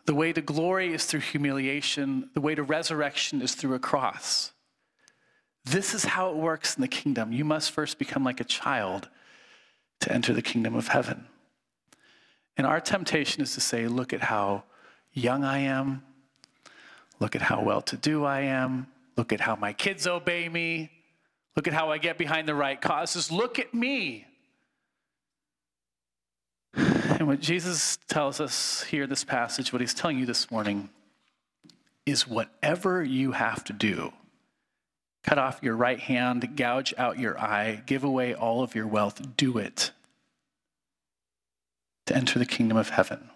The 0.07 0.15
way 0.15 0.33
to 0.33 0.41
glory 0.41 0.95
is 0.95 1.05
through 1.05 1.21
humiliation. 1.21 2.31
The 2.35 2.41
way 2.41 2.55
to 2.55 2.63
resurrection 2.63 3.43
is 3.43 3.55
through 3.55 3.75
a 3.75 3.79
cross. 3.79 4.53
This 5.65 5.95
is 5.95 6.05
how 6.05 6.31
it 6.31 6.37
works 6.37 6.77
in 6.77 6.81
the 6.81 6.89
kingdom. 6.89 7.33
You 7.33 7.45
must 7.45 7.73
first 7.73 7.99
become 7.99 8.23
like 8.23 8.41
a 8.41 8.45
child 8.45 9.09
to 10.01 10.13
enter 10.13 10.33
the 10.33 10.43
kingdom 10.43 10.77
of 10.77 10.89
heaven. 10.89 11.27
And 12.57 12.67
our 12.67 12.81
temptation 12.81 13.43
is 13.43 13.55
to 13.55 13.61
say, 13.61 13.87
look 13.89 14.13
at 14.13 14.23
how 14.23 14.65
young 15.13 15.45
I 15.45 15.59
am. 15.59 16.03
Look 17.21 17.35
at 17.35 17.43
how 17.43 17.63
well 17.63 17.81
to 17.83 17.97
do 17.97 18.25
I 18.25 18.43
am. 18.43 18.87
Look 19.17 19.33
at 19.33 19.41
how 19.41 19.57
my 19.57 19.73
kids 19.73 20.07
obey 20.07 20.49
me. 20.49 20.91
Look 21.57 21.67
at 21.67 21.73
how 21.73 21.91
I 21.91 21.99
get 21.99 22.19
behind 22.19 22.47
the 22.47 22.55
right 22.55 22.81
causes. 22.81 23.33
Look 23.33 23.59
at 23.59 23.73
me. 23.73 24.27
And 26.75 27.27
what 27.27 27.41
Jesus 27.41 27.99
tells 28.09 28.41
us 28.41 28.83
here 28.85 29.07
this 29.07 29.25
passage, 29.25 29.73
what 29.73 29.81
he's 29.81 29.95
telling 29.95 30.19
you 30.19 30.27
this 30.27 30.51
morning, 30.51 30.91
is 32.05 32.29
whatever 32.29 33.03
you 33.03 33.33
have 33.33 33.65
to 33.65 33.73
do 33.73 34.13
cut 35.27 35.39
off 35.39 35.59
your 35.61 35.75
right 35.75 35.99
hand, 35.99 36.57
gouge 36.57 36.95
out 36.97 37.19
your 37.19 37.37
eye, 37.39 37.83
give 37.85 38.05
away 38.05 38.33
all 38.33 38.63
of 38.63 38.77
your 38.77 38.87
wealth, 38.87 39.21
do 39.37 39.59
it 39.59 39.91
to 42.07 42.15
enter 42.15 42.39
the 42.39 42.47
kingdom 42.47 42.77
of 42.77 42.91
heaven, 42.91 43.29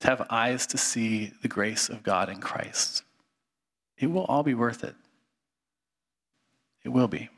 to 0.00 0.06
have 0.08 0.26
eyes 0.30 0.66
to 0.68 0.78
see 0.78 1.32
the 1.42 1.48
grace 1.48 1.88
of 1.88 2.02
God 2.02 2.28
in 2.28 2.40
Christ. 2.40 3.02
It 3.98 4.10
will 4.10 4.24
all 4.24 4.42
be 4.42 4.54
worth 4.54 4.82
it. 4.82 4.94
It 6.82 6.88
will 6.88 7.08
be. 7.08 7.28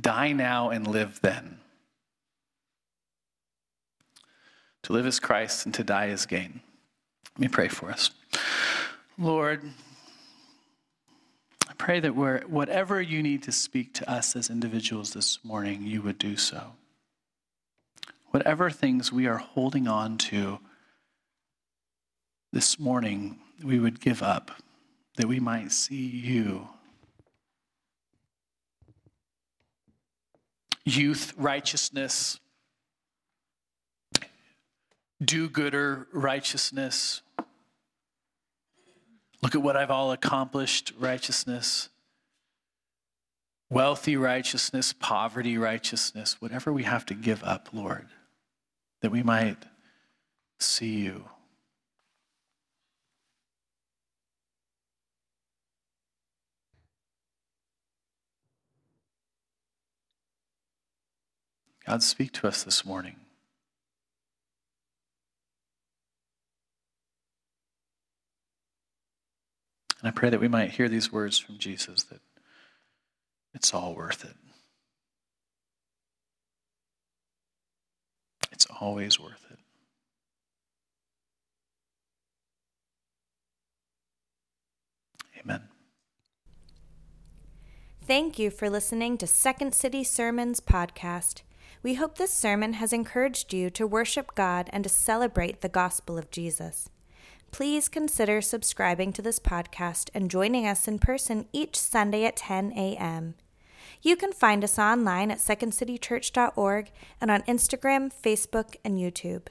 Die 0.00 0.32
now 0.32 0.70
and 0.70 0.86
live 0.86 1.20
then. 1.22 1.58
To 4.82 4.92
live 4.92 5.06
is 5.06 5.20
Christ 5.20 5.64
and 5.64 5.74
to 5.76 5.84
die 5.84 6.06
is 6.06 6.26
gain. 6.26 6.60
Let 7.34 7.40
me 7.40 7.48
pray 7.48 7.68
for 7.68 7.90
us. 7.90 8.10
Lord, 9.16 9.62
I 11.68 11.72
pray 11.78 12.00
that 12.00 12.16
whatever 12.16 13.00
you 13.00 13.22
need 13.22 13.44
to 13.44 13.52
speak 13.52 13.94
to 13.94 14.10
us 14.10 14.34
as 14.34 14.50
individuals 14.50 15.12
this 15.12 15.38
morning, 15.44 15.82
you 15.84 16.02
would 16.02 16.18
do 16.18 16.36
so. 16.36 16.72
Whatever 18.30 18.68
things 18.68 19.12
we 19.12 19.28
are 19.28 19.38
holding 19.38 19.86
on 19.86 20.18
to 20.18 20.58
this 22.54 22.78
morning, 22.78 23.36
we 23.64 23.80
would 23.80 24.00
give 24.00 24.22
up 24.22 24.52
that 25.16 25.26
we 25.26 25.40
might 25.40 25.72
see 25.72 26.06
you. 26.06 26.68
Youth 30.84 31.34
righteousness, 31.36 32.38
do 35.20 35.48
gooder 35.48 36.06
righteousness. 36.12 37.22
Look 39.42 39.56
at 39.56 39.62
what 39.62 39.76
I've 39.76 39.90
all 39.90 40.12
accomplished 40.12 40.92
righteousness. 40.96 41.88
Wealthy 43.68 44.16
righteousness, 44.16 44.92
poverty 44.92 45.58
righteousness, 45.58 46.36
whatever 46.38 46.72
we 46.72 46.84
have 46.84 47.04
to 47.06 47.14
give 47.14 47.42
up, 47.42 47.70
Lord, 47.72 48.06
that 49.02 49.10
we 49.10 49.24
might 49.24 49.64
see 50.60 50.94
you. 51.00 51.24
God, 61.86 62.02
speak 62.02 62.32
to 62.32 62.48
us 62.48 62.62
this 62.62 62.84
morning. 62.84 63.16
And 70.00 70.08
I 70.08 70.10
pray 70.10 70.30
that 70.30 70.40
we 70.40 70.48
might 70.48 70.72
hear 70.72 70.88
these 70.88 71.12
words 71.12 71.38
from 71.38 71.58
Jesus 71.58 72.02
that 72.04 72.20
it's 73.54 73.72
all 73.72 73.94
worth 73.94 74.24
it. 74.24 74.36
It's 78.52 78.66
always 78.80 79.18
worth 79.18 79.44
it. 79.50 79.58
Amen. 85.40 85.62
Thank 88.06 88.38
you 88.38 88.50
for 88.50 88.68
listening 88.68 89.16
to 89.18 89.26
Second 89.26 89.74
City 89.74 90.04
Sermons 90.04 90.60
podcast. 90.60 91.42
We 91.84 91.94
hope 91.94 92.16
this 92.16 92.32
sermon 92.32 92.72
has 92.72 92.94
encouraged 92.94 93.52
you 93.52 93.68
to 93.68 93.86
worship 93.86 94.34
God 94.34 94.70
and 94.72 94.82
to 94.84 94.88
celebrate 94.88 95.60
the 95.60 95.68
gospel 95.68 96.16
of 96.16 96.30
Jesus. 96.30 96.88
Please 97.52 97.90
consider 97.90 98.40
subscribing 98.40 99.12
to 99.12 99.20
this 99.20 99.38
podcast 99.38 100.08
and 100.14 100.30
joining 100.30 100.66
us 100.66 100.88
in 100.88 100.98
person 100.98 101.46
each 101.52 101.78
Sunday 101.78 102.24
at 102.24 102.36
10 102.36 102.72
a.m. 102.72 103.34
You 104.00 104.16
can 104.16 104.32
find 104.32 104.64
us 104.64 104.78
online 104.78 105.30
at 105.30 105.38
secondcitychurch.org 105.38 106.90
and 107.20 107.30
on 107.30 107.42
Instagram, 107.42 108.10
Facebook, 108.10 108.76
and 108.82 108.96
YouTube. 108.96 109.48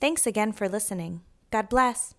Thanks 0.00 0.26
again 0.26 0.52
for 0.52 0.70
listening. 0.70 1.20
God 1.50 1.68
bless. 1.68 2.15